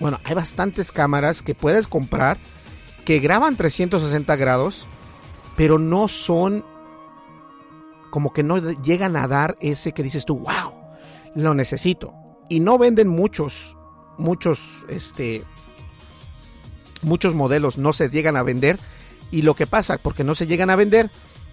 bueno, 0.00 0.20
hay 0.24 0.34
bastantes 0.34 0.92
cámaras 0.92 1.42
que 1.42 1.54
puedes 1.54 1.88
comprar 1.88 2.38
que 3.04 3.18
graban 3.20 3.56
360 3.56 4.36
grados, 4.36 4.86
pero 5.56 5.78
no 5.78 6.08
son 6.08 6.64
como 8.10 8.32
que 8.32 8.42
no 8.42 8.58
llegan 8.58 9.16
a 9.16 9.26
dar 9.26 9.56
ese 9.60 9.92
que 9.92 10.02
dices 10.02 10.24
tú, 10.24 10.38
wow, 10.38 10.72
lo 11.34 11.54
necesito. 11.54 12.14
Y 12.48 12.60
no 12.60 12.78
venden 12.78 13.08
muchos 13.08 13.76
muchos, 14.18 14.84
este, 14.88 15.42
muchos 17.02 17.34
modelos 17.34 17.78
no 17.78 17.92
se 17.92 18.08
llegan 18.08 18.36
a 18.36 18.42
vender. 18.42 18.78
Y 19.30 19.42
lo 19.42 19.54
que 19.54 19.66
pasa, 19.66 19.98
porque 19.98 20.24
no 20.24 20.34
se 20.34 20.46
llegan 20.46 20.70
a 20.70 20.76
vender, 20.76 21.10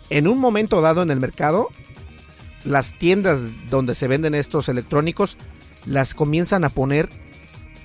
en 0.10 0.28
un 0.28 0.40
momento 0.40 0.82
dado 0.82 1.02
en 1.02 1.10
el 1.10 1.20
mercado, 1.20 1.70
las 2.66 2.94
tiendas 2.98 3.70
donde 3.70 3.96
se 3.96 4.08
venden 4.08 4.36
estos 4.36 4.70
electrónicos 4.70 5.38
las 5.86 6.14
comienzan 6.14 6.64
a 6.64 6.70
poner 6.70 7.10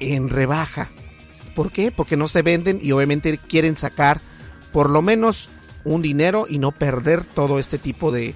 en 0.00 0.28
rebaja. 0.28 0.88
¿Por 1.54 1.72
qué? 1.72 1.90
Porque 1.90 2.16
no 2.16 2.28
se 2.28 2.42
venden 2.42 2.78
y 2.82 2.92
obviamente 2.92 3.38
quieren 3.38 3.76
sacar 3.76 4.20
por 4.72 4.90
lo 4.90 5.02
menos 5.02 5.48
un 5.84 6.02
dinero 6.02 6.46
y 6.48 6.58
no 6.58 6.72
perder 6.72 7.24
todo 7.24 7.58
este 7.58 7.78
tipo 7.78 8.12
de, 8.12 8.34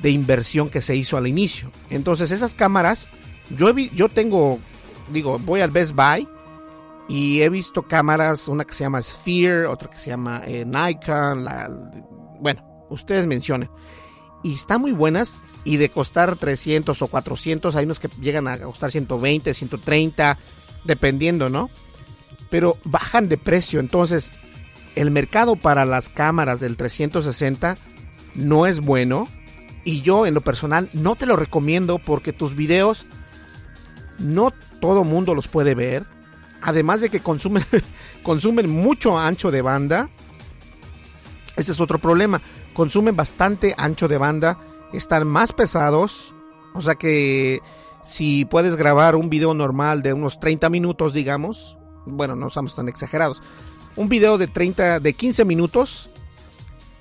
de 0.00 0.10
inversión 0.10 0.68
que 0.68 0.82
se 0.82 0.96
hizo 0.96 1.16
al 1.16 1.26
inicio. 1.26 1.70
Entonces 1.88 2.30
esas 2.30 2.54
cámaras, 2.54 3.08
yo, 3.56 3.74
yo 3.76 4.08
tengo 4.08 4.60
digo, 5.12 5.38
voy 5.38 5.60
al 5.60 5.70
Best 5.70 5.94
Buy 5.94 6.28
y 7.08 7.42
he 7.42 7.48
visto 7.48 7.82
cámaras, 7.82 8.48
una 8.48 8.64
que 8.64 8.74
se 8.74 8.84
llama 8.84 9.02
Sphere, 9.02 9.66
otra 9.66 9.90
que 9.90 9.98
se 9.98 10.10
llama 10.10 10.42
eh, 10.46 10.64
Nikon, 10.64 11.46
bueno, 12.40 12.86
ustedes 12.88 13.26
mencionen. 13.26 13.70
Y 14.42 14.54
están 14.54 14.80
muy 14.80 14.92
buenas 14.92 15.38
y 15.64 15.76
de 15.76 15.90
costar 15.90 16.36
300 16.36 17.02
o 17.02 17.06
400, 17.08 17.76
hay 17.76 17.84
unos 17.84 18.00
que 18.00 18.08
llegan 18.20 18.48
a 18.48 18.58
costar 18.58 18.90
120, 18.90 19.52
130, 19.52 20.38
dependiendo, 20.84 21.48
¿no? 21.48 21.70
Pero 22.50 22.78
bajan 22.84 23.28
de 23.28 23.36
precio, 23.36 23.80
entonces 23.80 24.32
el 24.96 25.10
mercado 25.10 25.56
para 25.56 25.84
las 25.84 26.08
cámaras 26.08 26.60
del 26.60 26.76
360 26.76 27.76
no 28.34 28.66
es 28.66 28.80
bueno 28.80 29.28
y 29.84 30.02
yo 30.02 30.26
en 30.26 30.34
lo 30.34 30.40
personal 30.40 30.88
no 30.92 31.16
te 31.16 31.26
lo 31.26 31.36
recomiendo 31.36 31.98
porque 31.98 32.32
tus 32.32 32.56
videos 32.56 33.06
no 34.18 34.52
todo 34.80 35.04
mundo 35.04 35.34
los 35.34 35.48
puede 35.48 35.74
ver. 35.74 36.06
Además 36.62 37.00
de 37.00 37.08
que 37.08 37.20
consumen, 37.20 37.64
mucho 38.68 39.18
ancho 39.18 39.50
de 39.50 39.62
banda. 39.62 40.08
Ese 41.56 41.72
es 41.72 41.80
otro 41.80 41.98
problema. 41.98 42.40
Consumen 42.74 43.16
bastante 43.16 43.74
ancho 43.76 44.08
de 44.08 44.18
banda. 44.18 44.58
Están 44.92 45.26
más 45.26 45.52
pesados. 45.52 46.34
O 46.74 46.82
sea 46.82 46.94
que 46.94 47.60
si 48.04 48.44
puedes 48.44 48.76
grabar 48.76 49.16
un 49.16 49.30
video 49.30 49.54
normal 49.54 50.02
de 50.02 50.12
unos 50.12 50.40
30 50.40 50.68
minutos, 50.70 51.14
digamos. 51.14 51.76
Bueno, 52.06 52.36
no 52.36 52.48
estamos 52.48 52.74
tan 52.74 52.88
exagerados. 52.88 53.42
Un 53.96 54.08
video 54.08 54.38
de 54.38 54.46
30, 54.46 55.00
de 55.00 55.12
15 55.12 55.44
minutos. 55.44 56.10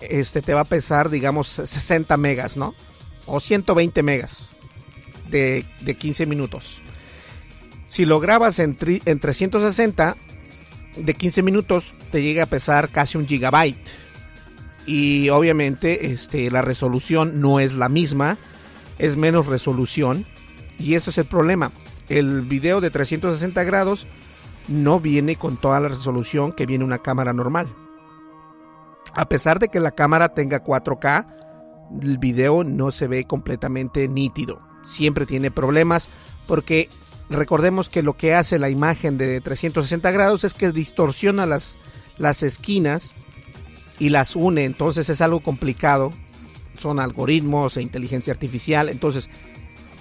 Este 0.02 0.42
te 0.42 0.54
va 0.54 0.62
a 0.62 0.66
pesar, 0.66 1.10
digamos, 1.10 1.48
60 1.48 2.16
megas, 2.18 2.58
¿no? 2.58 2.74
O 3.26 3.40
120 3.40 4.02
megas 4.04 4.50
de, 5.30 5.66
de 5.82 5.96
15 5.96 6.26
minutos. 6.26 6.82
Si 7.90 8.06
lo 8.06 8.20
grabas 8.20 8.60
en, 8.60 8.76
360 8.76 10.16
de 10.96 11.14
15 11.16 11.42
minutos, 11.42 11.92
te 12.12 12.22
llega 12.22 12.44
a 12.44 12.46
pesar 12.46 12.90
casi 12.90 13.18
un 13.18 13.28
gigabyte. 13.28 13.84
Y 14.86 15.30
obviamente 15.30 16.06
este, 16.06 16.52
la 16.52 16.62
resolución 16.62 17.42
no 17.42 17.60
es 17.60 17.74
la 17.76 17.90
misma, 17.90 18.38
es 19.00 19.18
menos 19.18 19.48
resolución. 19.48 20.28
Y 20.80 20.96
eso 20.96 21.10
es 21.10 21.18
el 21.18 21.26
problema. 21.26 21.72
El 22.08 22.42
video 22.42 22.82
de 22.82 22.90
360 22.90 23.64
grados 23.64 24.08
no 24.68 25.00
viene 25.00 25.36
con 25.36 25.58
toda 25.58 25.80
la 25.80 25.90
resolución 25.90 26.54
que 26.54 26.66
viene 26.66 26.86
una 26.86 27.00
cámara 27.00 27.34
normal. 27.34 27.68
A 29.14 29.28
pesar 29.28 29.60
de 29.60 29.70
que 29.70 29.80
la 29.80 29.92
cámara 29.92 30.34
tenga 30.34 30.64
4K, 30.64 31.28
el 32.02 32.18
video 32.18 32.64
no 32.64 32.92
se 32.92 33.08
ve 33.08 33.26
completamente 33.26 34.08
nítido. 34.08 34.62
Siempre 34.84 35.26
tiene 35.26 35.52
problemas 35.52 36.08
porque 36.48 36.90
recordemos 37.30 37.90
que 37.90 38.04
lo 38.04 38.14
que 38.14 38.34
hace 38.34 38.60
la 38.60 38.70
imagen 38.70 39.18
de 39.18 39.42
360 39.42 40.12
grados 40.12 40.44
es 40.44 40.54
que 40.54 40.72
distorsiona 40.72 41.46
las, 41.46 41.78
las 42.18 42.44
esquinas 42.44 43.14
y 44.00 44.10
las 44.10 44.36
une, 44.36 44.66
entonces 44.66 45.10
es 45.10 45.22
algo 45.22 45.42
complicado. 45.42 46.12
Son 46.78 47.00
algoritmos 47.00 47.76
e 47.76 47.82
inteligencia 47.82 48.32
artificial, 48.32 48.88
entonces 48.88 49.30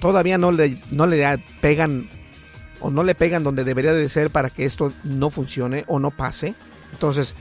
todavía 0.01 0.39
no 0.39 0.53
le, 0.53 0.77
no 0.91 1.07
le 1.07 1.39
pegan 1.61 2.09
o 2.81 2.91
no 2.91 3.03
le 3.03 3.15
pegan 3.15 3.43
donde 3.43 3.65
debería 3.65 3.93
de 3.93 4.09
ser 4.09 4.31
para 4.31 4.51
que 4.51 4.65
esto 4.65 4.93
no 5.05 5.31
funcione 5.31 5.85
o 5.89 5.99
no 5.99 6.11
pase. 6.11 6.55
Entonces, 6.93 7.35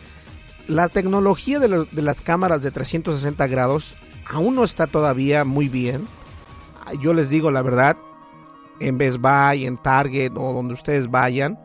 la 0.67 0.89
tecnología 0.89 1.59
de, 1.59 1.85
de 1.91 2.01
las 2.01 2.21
cámaras 2.21 2.63
de 2.63 2.71
360 2.71 3.47
grados 3.47 3.95
aún 4.27 4.55
no 4.55 4.63
está 4.63 4.87
todavía 4.87 5.43
muy 5.43 5.69
bien. 5.69 6.05
Yo 7.01 7.13
les 7.13 7.29
digo 7.29 7.51
la 7.51 7.61
verdad, 7.61 7.97
en 8.79 8.97
Best 8.97 9.17
Buy, 9.19 9.65
en 9.65 9.77
Target 9.77 10.33
o 10.35 10.53
donde 10.53 10.73
ustedes 10.73 11.09
vayan, 11.09 11.59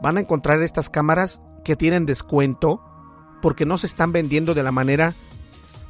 van 0.00 0.16
a 0.16 0.20
encontrar 0.20 0.60
estas 0.62 0.90
cámaras 0.90 1.40
que 1.64 1.76
tienen 1.76 2.06
descuento 2.06 2.82
porque 3.40 3.66
no 3.66 3.78
se 3.78 3.86
están 3.86 4.12
vendiendo 4.12 4.54
de 4.54 4.62
la 4.62 4.72
manera 4.72 5.12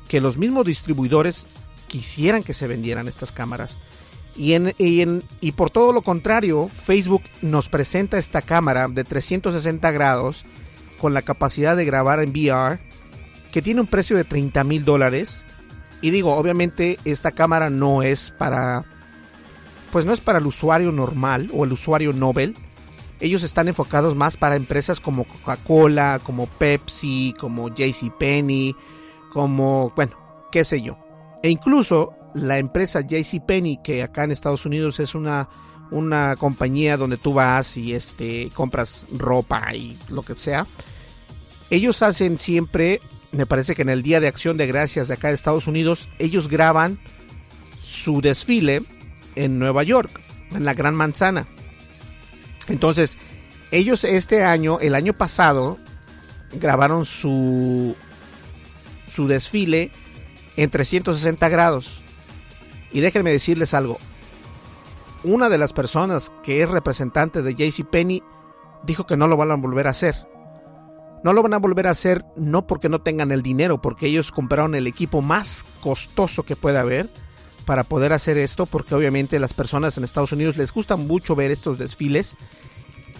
que 0.08 0.20
los 0.20 0.36
mismos 0.36 0.66
distribuidores 0.66 1.46
quisieran 1.86 2.42
que 2.42 2.54
se 2.54 2.66
vendieran 2.66 3.08
estas 3.08 3.32
cámaras. 3.32 3.78
Y, 4.34 4.54
en, 4.54 4.74
y, 4.78 5.52
por 5.52 5.70
todo 5.70 5.92
lo 5.92 6.02
contrario, 6.02 6.68
Facebook 6.68 7.22
nos 7.42 7.68
presenta 7.68 8.16
esta 8.16 8.40
cámara 8.40 8.88
de 8.88 9.04
360 9.04 9.90
grados 9.90 10.46
con 10.98 11.12
la 11.12 11.22
capacidad 11.22 11.76
de 11.76 11.84
grabar 11.84 12.20
en 12.20 12.30
VR 12.30 12.80
que 13.52 13.60
tiene 13.60 13.82
un 13.82 13.86
precio 13.86 14.16
de 14.16 14.24
30 14.24 14.64
mil 14.64 14.84
dólares. 14.84 15.44
Y 16.00 16.10
digo, 16.10 16.34
obviamente 16.34 16.98
esta 17.04 17.30
cámara 17.30 17.70
no 17.70 18.02
es 18.02 18.30
para 18.30 18.86
pues 19.92 20.06
no 20.06 20.12
es 20.14 20.20
para 20.20 20.38
el 20.38 20.46
usuario 20.46 20.90
normal 20.90 21.50
o 21.52 21.64
el 21.64 21.72
usuario 21.72 22.14
Nobel. 22.14 22.56
Ellos 23.20 23.42
están 23.42 23.68
enfocados 23.68 24.16
más 24.16 24.38
para 24.38 24.56
empresas 24.56 24.98
como 24.98 25.24
Coca-Cola, 25.24 26.18
como 26.24 26.46
Pepsi, 26.46 27.34
como 27.38 27.68
JCPenney, 27.68 28.74
como, 29.30 29.92
bueno, 29.94 30.16
qué 30.50 30.64
sé 30.64 30.80
yo. 30.80 30.98
E 31.42 31.50
incluso 31.50 32.14
la 32.34 32.58
empresa 32.58 33.00
JCPenney, 33.00 33.80
que 33.82 34.02
acá 34.02 34.24
en 34.24 34.30
Estados 34.32 34.66
Unidos 34.66 35.00
es 35.00 35.14
una, 35.14 35.48
una 35.90 36.36
compañía 36.36 36.96
donde 36.96 37.18
tú 37.18 37.34
vas 37.34 37.76
y 37.76 37.94
este, 37.94 38.48
compras 38.54 39.06
ropa 39.16 39.74
y 39.74 39.96
lo 40.08 40.22
que 40.22 40.34
sea, 40.34 40.66
ellos 41.70 42.02
hacen 42.02 42.38
siempre, 42.38 43.00
me 43.30 43.46
parece 43.46 43.74
que 43.74 43.82
en 43.82 43.88
el 43.88 44.02
Día 44.02 44.20
de 44.20 44.28
Acción 44.28 44.56
de 44.56 44.66
Gracias 44.66 45.08
de 45.08 45.14
acá 45.14 45.28
de 45.28 45.34
Estados 45.34 45.66
Unidos, 45.66 46.08
ellos 46.18 46.48
graban 46.48 46.98
su 47.82 48.20
desfile 48.20 48.82
en 49.36 49.58
Nueva 49.58 49.82
York, 49.82 50.20
en 50.52 50.64
la 50.64 50.74
Gran 50.74 50.94
Manzana. 50.94 51.46
Entonces, 52.68 53.16
ellos 53.70 54.04
este 54.04 54.44
año, 54.44 54.78
el 54.80 54.94
año 54.94 55.14
pasado, 55.14 55.78
grabaron 56.52 57.04
su, 57.04 57.96
su 59.06 59.26
desfile 59.26 59.90
en 60.56 60.70
360 60.70 61.48
grados. 61.48 62.02
Y 62.92 63.00
déjenme 63.00 63.30
decirles 63.30 63.74
algo. 63.74 63.98
Una 65.24 65.48
de 65.48 65.58
las 65.58 65.72
personas 65.72 66.32
que 66.42 66.62
es 66.62 66.68
representante 66.68 67.42
de 67.42 67.54
JCPenney 67.54 68.22
dijo 68.84 69.06
que 69.06 69.16
no 69.16 69.28
lo 69.28 69.36
van 69.36 69.50
a 69.50 69.56
volver 69.56 69.86
a 69.86 69.90
hacer. 69.90 70.26
No 71.22 71.32
lo 71.32 71.42
van 71.42 71.54
a 71.54 71.58
volver 71.58 71.86
a 71.86 71.92
hacer 71.92 72.24
no 72.36 72.66
porque 72.66 72.88
no 72.88 73.00
tengan 73.00 73.30
el 73.30 73.42
dinero, 73.42 73.80
porque 73.80 74.08
ellos 74.08 74.32
compraron 74.32 74.74
el 74.74 74.88
equipo 74.88 75.22
más 75.22 75.64
costoso 75.80 76.42
que 76.42 76.56
puede 76.56 76.78
haber 76.78 77.08
para 77.64 77.84
poder 77.84 78.12
hacer 78.12 78.38
esto, 78.38 78.66
porque 78.66 78.96
obviamente 78.96 79.38
las 79.38 79.52
personas 79.52 79.96
en 79.96 80.02
Estados 80.02 80.32
Unidos 80.32 80.56
les 80.56 80.72
gusta 80.72 80.96
mucho 80.96 81.36
ver 81.36 81.52
estos 81.52 81.78
desfiles 81.78 82.34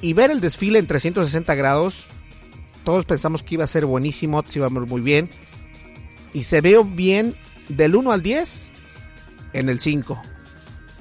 y 0.00 0.14
ver 0.14 0.32
el 0.32 0.40
desfile 0.40 0.80
en 0.80 0.88
360 0.88 1.54
grados, 1.54 2.08
todos 2.84 3.04
pensamos 3.04 3.44
que 3.44 3.54
iba 3.54 3.62
a 3.62 3.68
ser 3.68 3.86
buenísimo, 3.86 4.42
se 4.42 4.58
iba 4.58 4.66
a 4.66 4.70
muy 4.70 5.00
bien. 5.00 5.30
Y 6.32 6.42
se 6.42 6.60
veo 6.60 6.82
bien 6.82 7.36
del 7.68 7.94
1 7.94 8.10
al 8.10 8.22
10 8.22 8.71
en 9.52 9.68
el 9.68 9.80
5. 9.80 10.20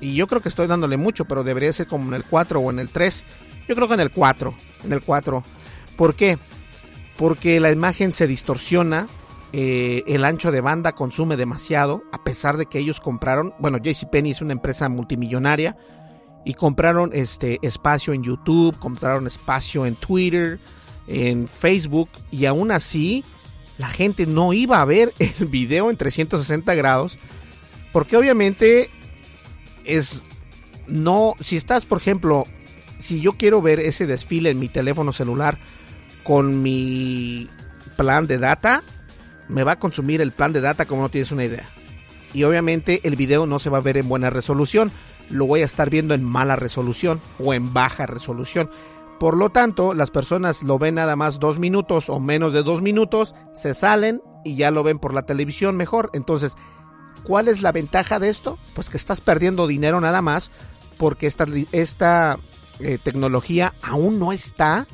Y 0.01 0.15
yo 0.15 0.27
creo 0.27 0.41
que 0.41 0.49
estoy 0.49 0.67
dándole 0.67 0.97
mucho, 0.97 1.25
pero 1.25 1.43
debería 1.43 1.71
ser 1.71 1.87
como 1.87 2.07
en 2.07 2.15
el 2.15 2.25
4 2.25 2.59
o 2.59 2.71
en 2.71 2.79
el 2.79 2.89
3. 2.89 3.23
Yo 3.67 3.75
creo 3.75 3.87
que 3.87 3.93
en 3.93 3.99
el 3.99 4.11
4. 4.11 4.53
En 4.83 4.93
el 4.93 5.01
4. 5.01 5.43
¿Por 5.95 6.15
qué? 6.15 6.39
Porque 7.17 7.59
la 7.59 7.71
imagen 7.71 8.11
se 8.11 8.25
distorsiona. 8.25 9.07
Eh, 9.53 10.03
el 10.07 10.25
ancho 10.25 10.51
de 10.51 10.59
banda 10.59 10.93
consume 10.93 11.37
demasiado. 11.37 12.03
A 12.11 12.23
pesar 12.23 12.57
de 12.57 12.65
que 12.65 12.79
ellos 12.79 12.99
compraron. 12.99 13.53
Bueno, 13.59 13.77
JCPenney 13.77 14.31
es 14.31 14.41
una 14.41 14.53
empresa 14.53 14.89
multimillonaria. 14.89 15.77
Y 16.43 16.55
compraron 16.55 17.11
este 17.13 17.59
espacio 17.61 18.13
en 18.13 18.23
YouTube. 18.23 18.77
Compraron 18.79 19.27
espacio 19.27 19.85
en 19.85 19.93
Twitter. 19.93 20.57
En 21.05 21.47
Facebook. 21.47 22.09
Y 22.31 22.45
aún 22.45 22.71
así. 22.71 23.23
La 23.77 23.87
gente 23.87 24.25
no 24.25 24.51
iba 24.51 24.81
a 24.81 24.85
ver 24.85 25.13
el 25.19 25.45
video 25.45 25.91
en 25.91 25.97
360 25.97 26.73
grados. 26.73 27.19
Porque 27.91 28.17
obviamente 28.17 28.89
es 29.83 30.23
no, 30.87 31.35
si 31.39 31.57
estás, 31.57 31.85
por 31.85 31.99
ejemplo, 31.99 32.45
si 32.99 33.21
yo 33.21 33.33
quiero 33.33 33.61
ver 33.61 33.79
ese 33.79 34.05
desfile 34.05 34.49
en 34.49 34.59
mi 34.59 34.67
teléfono 34.67 35.11
celular 35.11 35.57
con 36.23 36.61
mi 36.61 37.49
plan 37.97 38.27
de 38.27 38.37
data, 38.37 38.83
me 39.47 39.63
va 39.63 39.73
a 39.73 39.79
consumir 39.79 40.21
el 40.21 40.31
plan 40.31 40.53
de 40.53 40.61
data 40.61 40.85
como 40.85 41.01
no 41.01 41.09
tienes 41.09 41.31
una 41.31 41.45
idea. 41.45 41.65
Y 42.33 42.43
obviamente 42.43 43.01
el 43.03 43.15
video 43.15 43.45
no 43.45 43.59
se 43.59 43.69
va 43.69 43.79
a 43.79 43.81
ver 43.81 43.97
en 43.97 44.07
buena 44.07 44.29
resolución, 44.29 44.91
lo 45.29 45.45
voy 45.45 45.61
a 45.61 45.65
estar 45.65 45.89
viendo 45.89 46.13
en 46.13 46.23
mala 46.23 46.55
resolución 46.55 47.21
o 47.39 47.53
en 47.53 47.73
baja 47.73 48.05
resolución. 48.05 48.69
Por 49.19 49.37
lo 49.37 49.49
tanto, 49.49 49.93
las 49.93 50.09
personas 50.09 50.63
lo 50.63 50.79
ven 50.79 50.95
nada 50.95 51.15
más 51.15 51.39
dos 51.39 51.59
minutos 51.59 52.09
o 52.09 52.19
menos 52.19 52.53
de 52.53 52.63
dos 52.63 52.81
minutos, 52.81 53.35
se 53.53 53.73
salen 53.73 54.21
y 54.43 54.55
ya 54.55 54.71
lo 54.71 54.83
ven 54.83 54.99
por 54.99 55.13
la 55.13 55.25
televisión 55.25 55.75
mejor. 55.75 56.09
Entonces, 56.13 56.55
¿Cuál 57.23 57.47
es 57.47 57.61
la 57.61 57.71
ventaja 57.71 58.19
de 58.19 58.29
esto? 58.29 58.57
Pues 58.73 58.89
que 58.89 58.97
estás 58.97 59.21
perdiendo 59.21 59.67
dinero 59.67 60.01
nada 60.01 60.21
más 60.21 60.51
porque 60.97 61.27
esta, 61.27 61.45
esta 61.71 62.37
eh, 62.79 62.97
tecnología 63.01 63.73
aún 63.81 64.19
no 64.19 64.31
está 64.31 64.87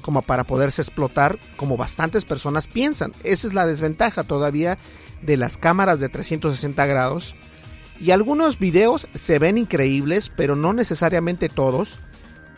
como 0.00 0.22
para 0.22 0.44
poderse 0.44 0.82
explotar 0.82 1.38
como 1.56 1.76
bastantes 1.76 2.24
personas 2.24 2.66
piensan. 2.66 3.12
Esa 3.24 3.46
es 3.46 3.54
la 3.54 3.66
desventaja 3.66 4.24
todavía 4.24 4.78
de 5.22 5.36
las 5.36 5.56
cámaras 5.56 6.00
de 6.00 6.08
360 6.08 6.84
grados. 6.86 7.34
Y 8.00 8.10
algunos 8.10 8.58
videos 8.58 9.06
se 9.14 9.38
ven 9.38 9.58
increíbles, 9.58 10.30
pero 10.34 10.56
no 10.56 10.72
necesariamente 10.72 11.48
todos. 11.48 12.00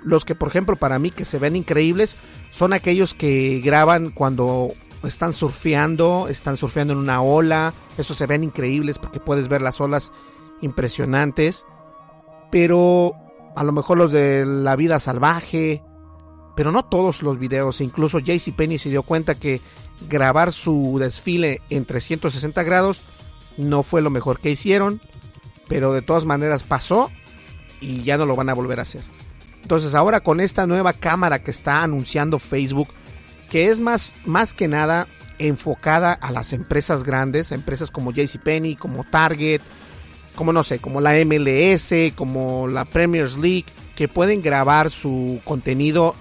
Los 0.03 0.25
que, 0.25 0.35
por 0.35 0.49
ejemplo, 0.49 0.77
para 0.77 0.99
mí 0.99 1.11
que 1.11 1.27
se 1.27 1.39
ven 1.39 1.57
increíbles 1.57 2.17
son 2.51 2.73
aquellos 2.73 3.15
que 3.15 3.61
graban 3.63 4.11
cuando 4.11 4.69
están 5.07 5.33
surfeando, 5.33 6.29
están 6.29 6.57
surfeando 6.57 6.93
en 6.93 7.01
una 7.01 7.21
ola, 7.21 7.73
eso 7.99 8.15
se 8.15 8.27
ven 8.27 8.45
increíbles 8.45 8.99
porque 8.99 9.21
puedes 9.21 9.49
ver 9.49 9.63
las 9.63 9.81
olas 9.81 10.13
impresionantes, 10.61 11.65
pero 12.51 13.15
a 13.57 13.65
lo 13.65 13.73
mejor 13.73 13.99
los 13.99 14.13
de 14.13 14.45
la 14.45 14.77
vida 14.77 15.01
salvaje, 15.01 15.83
pero 16.57 16.73
no 16.73 16.85
todos 16.85 17.23
los 17.23 17.39
videos, 17.39 17.81
incluso 17.81 18.19
JCPenney 18.19 18.79
se 18.79 18.91
dio 18.91 19.03
cuenta 19.03 19.35
que 19.35 19.61
grabar 20.09 20.53
su 20.53 20.99
desfile 20.99 21.61
en 21.71 21.85
360 21.85 22.63
grados 22.63 23.03
no 23.57 23.83
fue 23.83 24.03
lo 24.03 24.11
mejor 24.11 24.39
que 24.39 24.51
hicieron, 24.51 25.01
pero 25.69 25.93
de 25.93 26.03
todas 26.03 26.25
maneras 26.25 26.63
pasó 26.63 27.11
y 27.81 28.03
ya 28.03 28.17
no 28.17 28.27
lo 28.27 28.37
van 28.37 28.49
a 28.49 28.55
volver 28.55 28.79
a 28.79 28.83
hacer. 28.83 29.03
Entonces 29.63 29.95
ahora 29.95 30.21
con 30.21 30.41
esta 30.41 30.67
nueva 30.67 30.93
cámara 30.93 31.43
que 31.43 31.51
está 31.51 31.83
anunciando 31.83 32.39
Facebook, 32.39 32.89
que 33.55 33.69
es 33.69 33.79
más, 33.79 34.13
más 34.27 34.53
que 34.53 34.67
nada 34.67 35.07
enfocada 35.39 36.13
a 36.13 36.33
las 36.33 36.53
empresas 36.53 37.05
grandes, 37.05 37.53
empresas 37.53 37.93
como 37.93 38.11
JCPenney, 38.11 38.75
como 38.75 39.05
Target, 39.05 39.61
como 40.35 40.53
no 40.53 40.65
sé, 40.65 40.81
como 40.81 41.01
la 41.01 41.13
MLS, 41.25 41.95
como 42.17 42.67
la 42.67 42.85
Premier 42.85 43.31
League, 43.39 43.67
que 43.95 44.09
pueden 44.09 44.43
grabar 44.43 44.91
su 44.91 45.41
contenido 45.45 46.17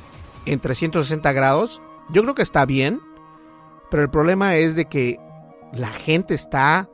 en 0.46 0.60
360 0.60 1.32
grados. 1.32 1.82
Yo 2.12 2.22
creo 2.22 2.36
que 2.36 2.44
está 2.44 2.68
bien, 2.68 3.02
pero 3.90 4.04
el 4.04 4.12
problema 4.12 4.56
es 4.58 4.76
de 4.76 4.86
que 4.86 5.18
la 5.74 5.90
gente 5.90 6.36
está 6.36 6.88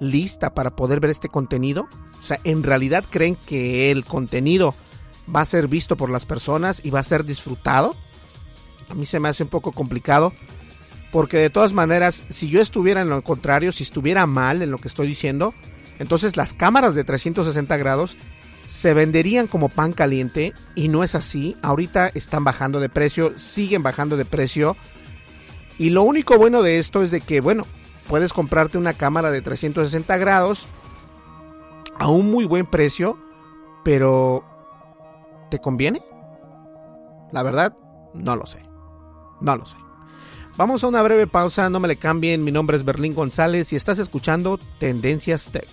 lista 0.00 0.54
para 0.54 0.74
poder 0.74 0.98
ver 0.98 1.12
este 1.12 1.28
contenido. 1.28 1.86
O 2.20 2.24
sea, 2.24 2.40
en 2.42 2.64
realidad 2.64 3.04
creen 3.08 3.36
que 3.46 3.92
el 3.92 4.04
contenido 4.04 4.74
va 5.32 5.42
a 5.42 5.44
ser 5.44 5.68
visto 5.68 5.94
por 5.94 6.10
las 6.10 6.24
personas 6.24 6.80
y 6.82 6.90
va 6.90 6.98
a 6.98 7.04
ser 7.04 7.24
disfrutado 7.24 7.94
a 8.88 8.94
mí 8.94 9.06
se 9.06 9.20
me 9.20 9.28
hace 9.28 9.42
un 9.42 9.48
poco 9.48 9.72
complicado. 9.72 10.32
Porque 11.10 11.38
de 11.38 11.50
todas 11.50 11.72
maneras, 11.72 12.24
si 12.28 12.48
yo 12.48 12.60
estuviera 12.60 13.00
en 13.00 13.08
lo 13.08 13.22
contrario, 13.22 13.72
si 13.72 13.82
estuviera 13.82 14.26
mal 14.26 14.60
en 14.60 14.70
lo 14.70 14.78
que 14.78 14.88
estoy 14.88 15.06
diciendo, 15.06 15.54
entonces 15.98 16.36
las 16.36 16.52
cámaras 16.52 16.94
de 16.94 17.04
360 17.04 17.76
grados 17.78 18.16
se 18.66 18.92
venderían 18.92 19.46
como 19.46 19.70
pan 19.70 19.92
caliente 19.92 20.52
y 20.74 20.88
no 20.88 21.02
es 21.02 21.14
así. 21.14 21.56
Ahorita 21.62 22.08
están 22.08 22.44
bajando 22.44 22.78
de 22.78 22.90
precio, 22.90 23.32
siguen 23.38 23.82
bajando 23.82 24.18
de 24.18 24.26
precio. 24.26 24.76
Y 25.78 25.90
lo 25.90 26.02
único 26.02 26.36
bueno 26.36 26.62
de 26.62 26.78
esto 26.78 27.02
es 27.02 27.10
de 27.10 27.22
que, 27.22 27.40
bueno, 27.40 27.66
puedes 28.08 28.34
comprarte 28.34 28.76
una 28.76 28.92
cámara 28.92 29.30
de 29.30 29.40
360 29.40 30.16
grados 30.18 30.66
a 31.98 32.08
un 32.08 32.30
muy 32.30 32.44
buen 32.44 32.66
precio, 32.66 33.18
pero 33.84 34.44
¿te 35.50 35.58
conviene? 35.58 36.02
La 37.32 37.42
verdad, 37.42 37.74
no 38.12 38.36
lo 38.36 38.44
sé. 38.44 38.67
No 39.40 39.56
lo 39.56 39.66
sé. 39.66 39.76
Vamos 40.56 40.82
a 40.82 40.88
una 40.88 41.02
breve 41.02 41.26
pausa, 41.28 41.70
no 41.70 41.78
me 41.78 41.86
le 41.86 41.96
cambien. 41.96 42.42
Mi 42.42 42.50
nombre 42.50 42.76
es 42.76 42.84
Berlín 42.84 43.14
González 43.14 43.72
y 43.72 43.76
estás 43.76 44.00
escuchando 44.00 44.58
Tendencias 44.78 45.50
Tech. 45.52 45.68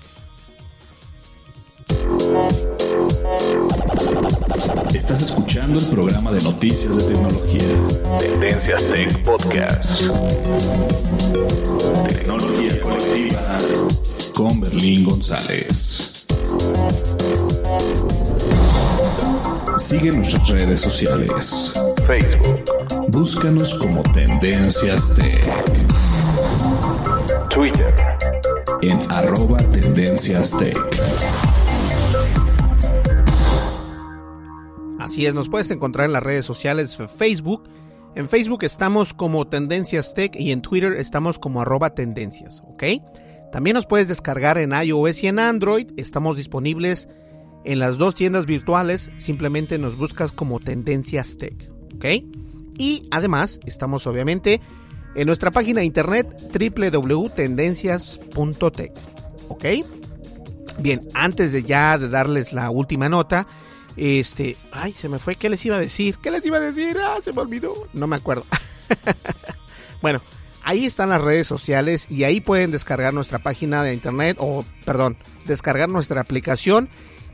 Estás 4.94 5.22
escuchando 5.22 5.80
el 5.80 5.86
programa 5.88 6.32
de 6.32 6.42
noticias 6.44 6.96
de 6.96 7.14
tecnología. 7.14 8.20
Tendencias 8.20 8.84
Tech 8.88 9.24
Podcast. 9.24 10.02
Tecnología 12.08 12.82
colectiva 12.82 13.58
con 14.36 14.62
Berlín 14.62 15.04
González. 15.06 16.26
Sigue 19.78 20.12
nuestras 20.12 20.50
redes 20.50 20.80
sociales. 20.82 21.74
Facebook. 22.08 22.64
Búscanos 23.10 23.78
como 23.78 24.02
Tendencias 24.04 25.14
Tech. 25.16 25.44
Twitter. 27.50 27.94
En 28.82 29.00
arroba 29.12 29.58
Tendencias 29.58 30.58
Tech. 30.58 30.78
Así 35.00 35.26
es, 35.26 35.34
nos 35.34 35.50
puedes 35.50 35.70
encontrar 35.72 36.06
en 36.06 36.14
las 36.14 36.24
redes 36.24 36.46
sociales 36.46 36.98
Facebook. 37.18 37.70
En 38.16 38.30
Facebook 38.30 38.64
estamos 38.64 39.14
como 39.14 39.46
Tendencias 39.46 40.14
Tech 40.14 40.36
y 40.40 40.52
en 40.52 40.62
Twitter 40.62 40.94
estamos 40.94 41.38
como 41.38 41.62
arroba 41.62 41.94
tendencias, 41.94 42.64
¿ok? 42.66 42.84
También 43.52 43.76
nos 43.76 43.86
puedes 43.86 44.08
descargar 44.08 44.58
en 44.58 44.72
iOS 44.72 45.24
y 45.24 45.28
en 45.28 45.40
Android. 45.40 45.92
Estamos 45.98 46.38
disponibles 46.38 47.08
en 47.08 47.25
las 47.74 47.98
dos 47.98 48.16
tiendas 48.16 48.46
virtuales, 48.46 49.12
simplemente 49.18 49.78
nos 49.78 49.98
buscas 49.98 50.32
como 50.32 50.60
Tendencias 50.60 51.38
Tech, 51.38 51.70
¿ok? 51.96 52.06
Y 52.78 53.08
además 53.12 53.62
estamos 53.66 54.06
obviamente 54.06 54.60
en 55.16 55.28
nuestra 55.28 55.52
página 55.52 55.80
de 55.80 55.86
internet 55.86 56.28
www.tendencias.tech, 56.54 58.92
¿ok? 59.48 59.66
Bien, 60.80 61.08
antes 61.14 61.54
de 61.54 61.64
ya 61.64 61.98
de 61.98 62.10
darles 62.10 62.52
la 62.54 62.70
última 62.70 63.10
nota, 63.10 63.48
este, 63.98 64.56
ay, 64.72 64.92
se 64.92 65.10
me 65.10 65.18
fue, 65.20 65.36
¿qué 65.36 65.50
les 65.50 65.66
iba 65.66 65.78
a 65.78 65.80
decir? 65.80 66.18
¿Qué 66.22 66.30
les 66.32 66.46
iba 66.46 66.58
a 66.58 66.62
decir? 66.62 66.98
Ah, 67.02 67.18
se 67.22 67.34
me 67.34 67.42
olvidó, 67.42 67.74
no 67.94 68.08
me 68.08 68.18
acuerdo. 68.18 68.44
bueno, 70.02 70.22
ahí 70.64 70.86
están 70.86 71.10
las 71.10 71.22
redes 71.22 71.48
sociales 71.48 72.12
y 72.12 72.26
ahí 72.26 72.42
pueden 72.42 72.72
descargar 72.72 73.14
nuestra 73.14 73.40
página 73.40 73.84
de 73.84 73.94
internet 73.94 74.36
o, 74.40 74.66
perdón, 74.84 75.16
descargar 75.46 75.88
nuestra 75.88 76.20
aplicación 76.20 76.90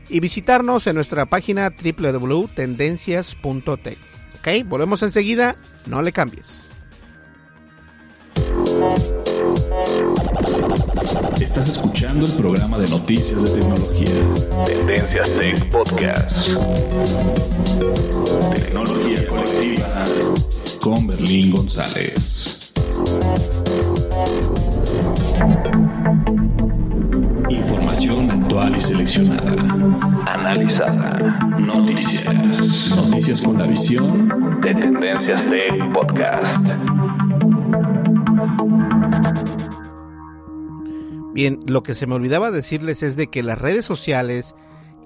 y 0.08 0.20
visitarnos 0.20 0.86
en 0.86 0.94
nuestra 0.94 1.26
página 1.26 1.70
www.tendencias.tech. 1.70 3.98
Ok, 4.38 4.48
volvemos 4.66 5.02
enseguida, 5.02 5.56
no 5.86 6.00
le 6.02 6.12
cambies. 6.12 6.68
Estás 11.40 11.68
escuchando 11.68 12.24
el 12.24 12.32
programa 12.32 12.78
de 12.78 12.88
noticias 12.88 13.42
de 13.42 13.60
tecnología. 13.60 14.64
Tendencias 14.64 15.30
Tech 15.34 15.70
Podcast. 15.70 16.48
Tecnología 18.54 19.28
colectiva 19.28 20.04
con 20.80 21.06
Berlín 21.06 21.52
González. 21.52 22.72
Información 27.48 28.30
actual 28.30 28.76
y 28.76 28.80
seleccionada. 28.80 29.61
Analizada. 30.52 31.38
Noticias. 31.58 32.90
noticias 32.94 33.40
con 33.40 33.56
la 33.56 33.66
visión 33.66 34.60
de 34.60 34.74
Tendencias 34.74 35.46
Tech 35.48 35.92
Podcast. 35.94 36.62
Bien, 41.32 41.58
lo 41.66 41.82
que 41.82 41.94
se 41.94 42.06
me 42.06 42.16
olvidaba 42.16 42.50
decirles 42.50 43.02
es 43.02 43.16
de 43.16 43.28
que 43.28 43.42
las 43.42 43.58
redes 43.58 43.86
sociales 43.86 44.54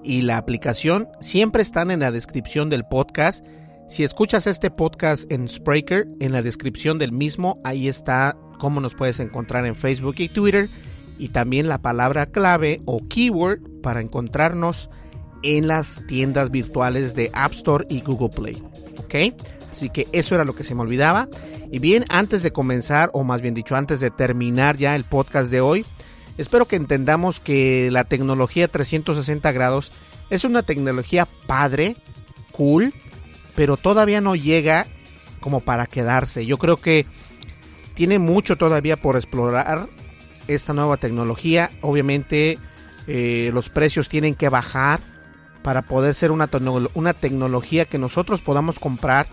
y 0.03 0.23
la 0.23 0.35
aplicación 0.35 1.07
siempre 1.21 1.61
están 1.61 1.91
en 1.91 2.01
la 2.01 2.11
descripción 2.11 2.69
del 2.69 2.83
podcast. 2.83 3.45
Si 3.87 4.03
escuchas 4.03 4.47
este 4.47 4.69
podcast 4.69 5.31
en 5.31 5.47
Spreaker, 5.47 6.07
en 6.19 6.33
la 6.33 6.41
descripción 6.41 6.99
del 6.99 7.13
mismo, 7.13 7.57
ahí 7.63 7.87
está 7.87 8.35
cómo 8.59 8.81
nos 8.81 8.95
puedes 8.95 9.21
encontrar 9.21 9.65
en 9.65 9.75
Facebook 9.75 10.15
y 10.17 10.27
Twitter 10.27 10.67
y 11.17 11.29
también 11.29 11.69
la 11.69 11.81
palabra 11.81 12.25
clave 12.25 12.81
o 12.83 12.99
keyword 13.07 13.61
para 13.81 14.01
encontrarnos 14.01 14.89
en 15.43 15.67
las 15.67 16.05
tiendas 16.07 16.51
virtuales 16.51 17.15
de 17.15 17.29
App 17.33 17.53
Store 17.53 17.85
y 17.89 18.01
Google 18.01 18.29
Play. 18.29 18.63
¿Ok? 18.97 19.39
Así 19.71 19.89
que 19.89 20.07
eso 20.11 20.35
era 20.35 20.43
lo 20.43 20.55
que 20.55 20.63
se 20.63 20.75
me 20.75 20.81
olvidaba. 20.81 21.27
Y 21.71 21.79
bien, 21.79 22.05
antes 22.09 22.43
de 22.43 22.51
comenzar, 22.51 23.09
o 23.13 23.23
más 23.23 23.41
bien 23.41 23.53
dicho, 23.53 23.75
antes 23.75 23.99
de 23.99 24.09
terminar 24.09 24.77
ya 24.77 24.95
el 24.95 25.03
podcast 25.03 25.51
de 25.51 25.61
hoy, 25.61 25.85
espero 26.37 26.65
que 26.65 26.77
entendamos 26.77 27.39
que 27.39 27.89
la 27.91 28.03
tecnología 28.03 28.67
360 28.67 29.51
grados 29.51 29.91
es 30.29 30.43
una 30.43 30.63
tecnología 30.63 31.27
padre, 31.45 31.95
cool, 32.51 32.93
pero 33.55 33.77
todavía 33.77 34.21
no 34.21 34.35
llega 34.35 34.87
como 35.39 35.59
para 35.59 35.85
quedarse. 35.85 36.45
Yo 36.45 36.57
creo 36.57 36.77
que 36.77 37.05
tiene 37.93 38.19
mucho 38.19 38.55
todavía 38.55 38.97
por 38.97 39.15
explorar 39.15 39.87
esta 40.47 40.73
nueva 40.73 40.97
tecnología. 40.97 41.69
Obviamente 41.81 42.57
eh, 43.07 43.51
los 43.53 43.69
precios 43.69 44.09
tienen 44.09 44.35
que 44.35 44.49
bajar 44.49 44.99
para 45.67 45.81
poder 45.81 46.15
ser 46.15 46.31
una, 46.31 46.47
tecnología 46.47 47.83
que 47.83 47.97
nosotros 47.97 48.39
podamos 48.39 48.79
comprar, 48.79 49.27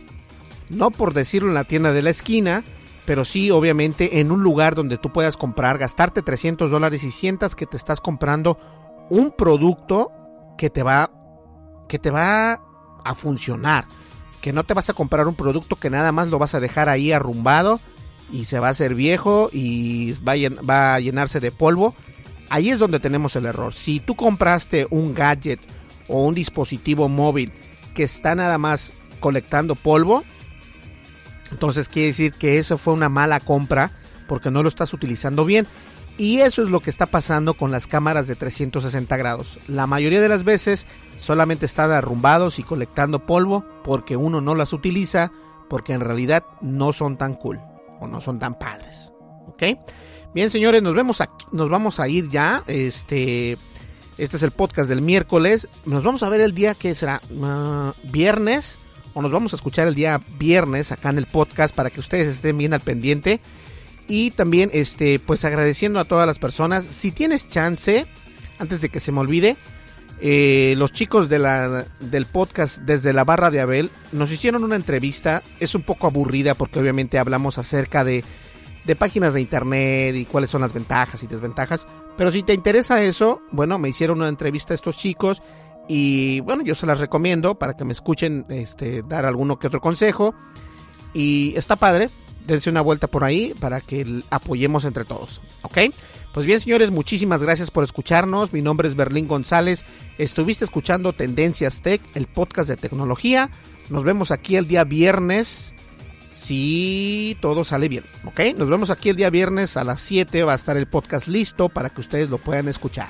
no 0.69 0.91
por 0.91 1.15
decirlo 1.15 1.51
en 1.51 1.55
la 1.55 1.63
tienda 1.63 1.93
de 1.93 2.03
la 2.03 2.11
esquina, 2.11 2.65
pero 3.07 3.25
sí 3.25 3.53
obviamente 3.53 4.19
en 4.19 4.33
un 4.33 4.43
lugar 4.43 4.75
donde 4.75 4.99
tú 4.99 5.13
puedas 5.13 5.37
comprar, 5.37 5.79
gastarte 5.79 6.23
300 6.23 6.73
dólares 6.73 7.05
y 7.05 7.13
sientas 7.13 7.55
que 7.55 7.67
te 7.67 7.77
estás 7.77 8.01
comprando 8.01 8.59
un 9.11 9.31
producto 9.31 10.11
que 10.59 10.71
te 10.71 10.83
va, 10.83 11.13
que 11.89 12.01
te 12.01 12.11
va 12.11 12.61
a 13.05 13.15
funcionar, 13.15 13.85
que 14.41 14.53
no 14.53 14.65
te 14.65 14.75
vas 14.75 14.91
a 14.91 14.95
comprar 14.95 15.29
un 15.29 15.37
producto 15.37 15.77
que 15.77 15.89
nada 15.89 16.11
más 16.11 16.31
lo 16.31 16.41
vas 16.41 16.57
a 16.57 16.61
dejar 16.61 16.89
ahí 16.89 17.13
arrumbado 17.13 17.79
y 18.33 18.47
se 18.47 18.59
va 18.59 18.67
a 18.67 18.71
hacer 18.71 18.97
viejo 18.97 19.51
y 19.53 20.15
va 20.15 20.95
a 20.95 20.99
llenarse 20.99 21.39
de 21.39 21.53
polvo. 21.53 21.95
Ahí 22.51 22.71
es 22.71 22.81
donde 22.81 22.99
tenemos 22.99 23.37
el 23.37 23.47
error. 23.47 23.73
Si 23.73 24.01
tú 24.01 24.17
compraste 24.17 24.89
un 24.91 25.15
gadget 25.15 25.61
o 26.09 26.25
un 26.25 26.35
dispositivo 26.35 27.09
móvil 27.09 27.53
que 27.95 28.03
está 28.03 28.35
nada 28.35 28.59
más 28.59 28.93
colectando 29.21 29.75
polvo, 29.75 30.25
entonces 31.51 31.89
quiere 31.89 32.09
decir 32.09 32.33
que 32.33 32.59
eso 32.59 32.79
fue 32.79 32.95
una 32.95 33.09
mala 33.09 33.41
compra 33.41 33.93
porque 34.27 34.51
no 34.51 34.63
lo 34.63 34.69
estás 34.69 34.93
utilizando 34.93 35.45
bien. 35.45 35.67
Y 36.17 36.41
eso 36.41 36.63
es 36.63 36.69
lo 36.69 36.79
que 36.81 36.91
está 36.91 37.07
pasando 37.07 37.55
con 37.55 37.73
las 37.73 37.89
cámaras 37.89 38.29
de 38.29 38.37
360 38.37 39.17
grados. 39.17 39.59
La 39.67 39.87
mayoría 39.89 40.21
de 40.21 40.29
las 40.29 40.45
veces 40.45 40.87
solamente 41.17 41.67
están 41.67 41.91
arrumbados 41.91 42.59
y 42.61 42.63
colectando 42.63 43.27
polvo 43.27 43.65
porque 43.83 44.17
uno 44.17 44.41
no 44.41 44.55
las 44.55 44.73
utiliza 44.73 45.33
porque 45.69 45.93
en 45.93 46.01
realidad 46.01 46.45
no 46.61 46.93
son 46.93 47.17
tan 47.17 47.35
cool 47.35 47.61
o 48.01 48.07
no 48.07 48.21
son 48.21 48.39
tan 48.39 48.59
padres. 48.59 49.13
¿Ok? 49.49 49.63
Bien, 50.35 50.51
señores, 50.51 50.83
nos 50.83 50.95
vemos 50.95 51.21
aquí, 51.21 51.47
nos 51.51 51.69
vamos 51.69 51.99
a 51.99 52.09
ir 52.09 52.29
ya. 52.29 52.63
Este, 52.69 53.57
este 54.19 54.37
es 54.37 54.43
el 54.43 54.51
podcast 54.53 54.89
del 54.89 55.03
miércoles. 55.03 55.69
Nos 55.87 56.05
vamos 56.05 56.23
a 56.23 56.29
ver 56.29 56.41
el 56.41 56.55
día 56.55 56.75
que 56.75 56.95
será 56.95 57.21
ah, 57.43 57.93
viernes. 58.11 58.77
O 59.13 59.23
nos 59.23 59.31
vamos 59.31 59.53
a 59.53 59.57
escuchar 59.57 59.87
el 59.87 59.95
día 59.95 60.21
viernes 60.39 60.91
acá 60.91 61.11
en 61.11 61.19
el 61.19 61.27
podcast 61.27 61.75
para 61.75 61.91
que 61.91 62.01
ustedes 62.01 62.29
estén 62.29 62.59
bien 62.59 62.75
al 62.75 62.81
pendiente. 62.81 63.41
Y 64.09 64.33
también, 64.33 64.71
este, 64.73 65.19
pues 65.19 65.45
agradeciendo 65.45 66.01
a 66.01 66.05
todas 66.05 66.27
las 66.27 66.39
personas. 66.39 66.85
Si 66.85 67.13
tienes 67.13 67.49
chance, 67.49 68.07
antes 68.59 68.81
de 68.81 68.89
que 68.89 69.01
se 69.01 69.13
me 69.13 69.21
olvide, 69.21 69.57
eh, 70.21 70.75
los 70.77 70.93
chicos 70.93 71.29
de 71.29 71.39
la, 71.39 71.87
del 72.01 72.27
podcast 72.27 72.79
desde 72.79 73.13
la 73.13 73.25
barra 73.25 73.51
de 73.51 73.61
Abel 73.61 73.91
nos 74.13 74.33
hicieron 74.33 74.65
una 74.65 74.77
entrevista. 74.77 75.43
Es 75.61 75.75
un 75.75 75.83
poco 75.83 76.07
aburrida 76.07 76.55
porque 76.55 76.79
obviamente 76.79 77.19
hablamos 77.19 77.59
acerca 77.59 78.05
de, 78.05 78.25
de 78.85 78.97
páginas 78.97 79.35
de 79.35 79.41
internet 79.41 80.17
y 80.17 80.25
cuáles 80.25 80.51
son 80.51 80.61
las 80.61 80.73
ventajas 80.73 81.23
y 81.23 81.27
desventajas. 81.27 81.87
Pero 82.17 82.31
si 82.31 82.43
te 82.43 82.55
interesa 82.55 83.03
eso, 83.03 83.41
bueno, 83.51 83.79
me 83.79 83.89
hicieron 83.89 84.19
una 84.19 84.29
entrevista 84.29 84.73
a 84.73 84.77
estos 84.77 84.97
chicos 84.97 85.43
y 85.89 86.41
bueno, 86.41 86.63
yo 86.63 86.75
se 86.75 86.87
las 86.87 87.01
recomiendo 87.01 87.57
para 87.57 87.75
que 87.75 87.85
me 87.85 87.93
escuchen 87.93 88.47
este, 88.49 89.03
dar 89.03 89.27
alguno 89.27 89.59
que 89.59 89.67
otro 89.67 89.81
consejo. 89.81 90.35
Y 91.13 91.55
está 91.57 91.77
padre, 91.77 92.09
dense 92.47 92.71
una 92.71 92.81
vuelta 92.81 93.07
por 93.07 93.25
ahí 93.25 93.55
para 93.61 93.81
que 93.81 94.23
apoyemos 94.31 94.85
entre 94.85 95.05
todos, 95.05 95.41
¿ok? 95.63 95.79
Pues 96.33 96.47
bien, 96.47 96.61
señores, 96.61 96.91
muchísimas 96.91 97.43
gracias 97.43 97.71
por 97.71 97.85
escucharnos. 97.85 98.53
Mi 98.53 98.63
nombre 98.63 98.89
es 98.89 98.97
Berlín 98.97 99.29
González. 99.29 99.85
Estuviste 100.19 100.65
escuchando 100.65 101.13
Tendencias 101.13 101.83
Tech, 101.83 102.01
el 102.15 102.27
podcast 102.27 102.69
de 102.69 102.77
tecnología. 102.77 103.51
Nos 103.89 104.03
vemos 104.03 104.33
aquí 104.33 104.57
el 104.57 104.67
día 104.67 104.83
viernes 104.83 105.74
si 106.45 107.37
todo 107.41 107.65
sale 107.65 107.89
bien, 107.89 108.05
¿ok? 108.25 108.41
Nos 108.57 108.69
vemos 108.69 108.91
aquí 108.91 109.09
el 109.09 109.17
día 109.17 109.31
viernes 109.31 109.77
a 109.77 109.85
las 109.85 110.01
7, 110.03 110.43
va 110.45 110.53
a 110.53 110.57
estar 110.57 110.77
el 110.77 110.87
podcast 110.87 111.27
listo 111.27 111.69
para 111.69 111.91
que 111.91 112.01
ustedes 112.01 112.29
lo 112.29 112.39
puedan 112.39 112.69
escuchar. 112.69 113.09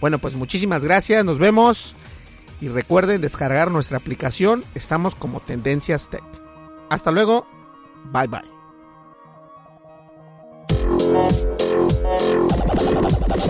Bueno, 0.00 0.18
pues 0.18 0.34
muchísimas 0.34 0.84
gracias, 0.84 1.24
nos 1.24 1.38
vemos 1.38 1.94
y 2.60 2.68
recuerden 2.68 3.20
descargar 3.20 3.70
nuestra 3.70 3.98
aplicación, 3.98 4.64
estamos 4.74 5.14
como 5.14 5.40
Tendencias 5.40 6.08
Tech. 6.08 6.24
Hasta 6.88 7.10
luego, 7.10 7.46
bye 8.12 8.26
bye. 8.26 8.53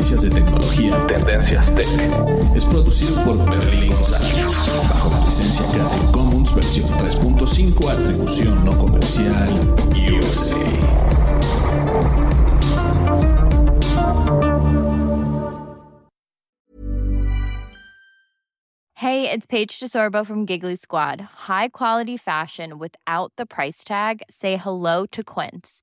tecnología 0.00 1.06
Tendencias 1.06 1.74
Tech. 1.74 1.86
Es 2.54 2.64
producido 2.64 3.22
por 3.22 3.36
Berlín 3.50 3.90
González, 3.90 4.34
bajo 4.88 5.10
la 5.10 5.24
licencia 5.26 5.66
Creative 5.70 6.12
Commons 6.12 6.54
versión 6.54 6.88
3.5, 6.88 7.90
atribución 7.90 8.64
no 8.64 8.72
comercial, 8.78 9.48
USA. 9.94 10.56
Hey, 18.94 19.30
it's 19.30 19.46
Paige 19.46 19.78
DeSorbo 19.80 20.26
from 20.26 20.46
Giggly 20.46 20.76
Squad. 20.76 21.20
High 21.46 21.68
quality 21.68 22.16
fashion 22.16 22.78
without 22.78 23.32
the 23.36 23.46
price 23.46 23.84
tag. 23.84 24.22
Say 24.30 24.56
hello 24.56 25.06
to 25.06 25.22
Quince. 25.22 25.82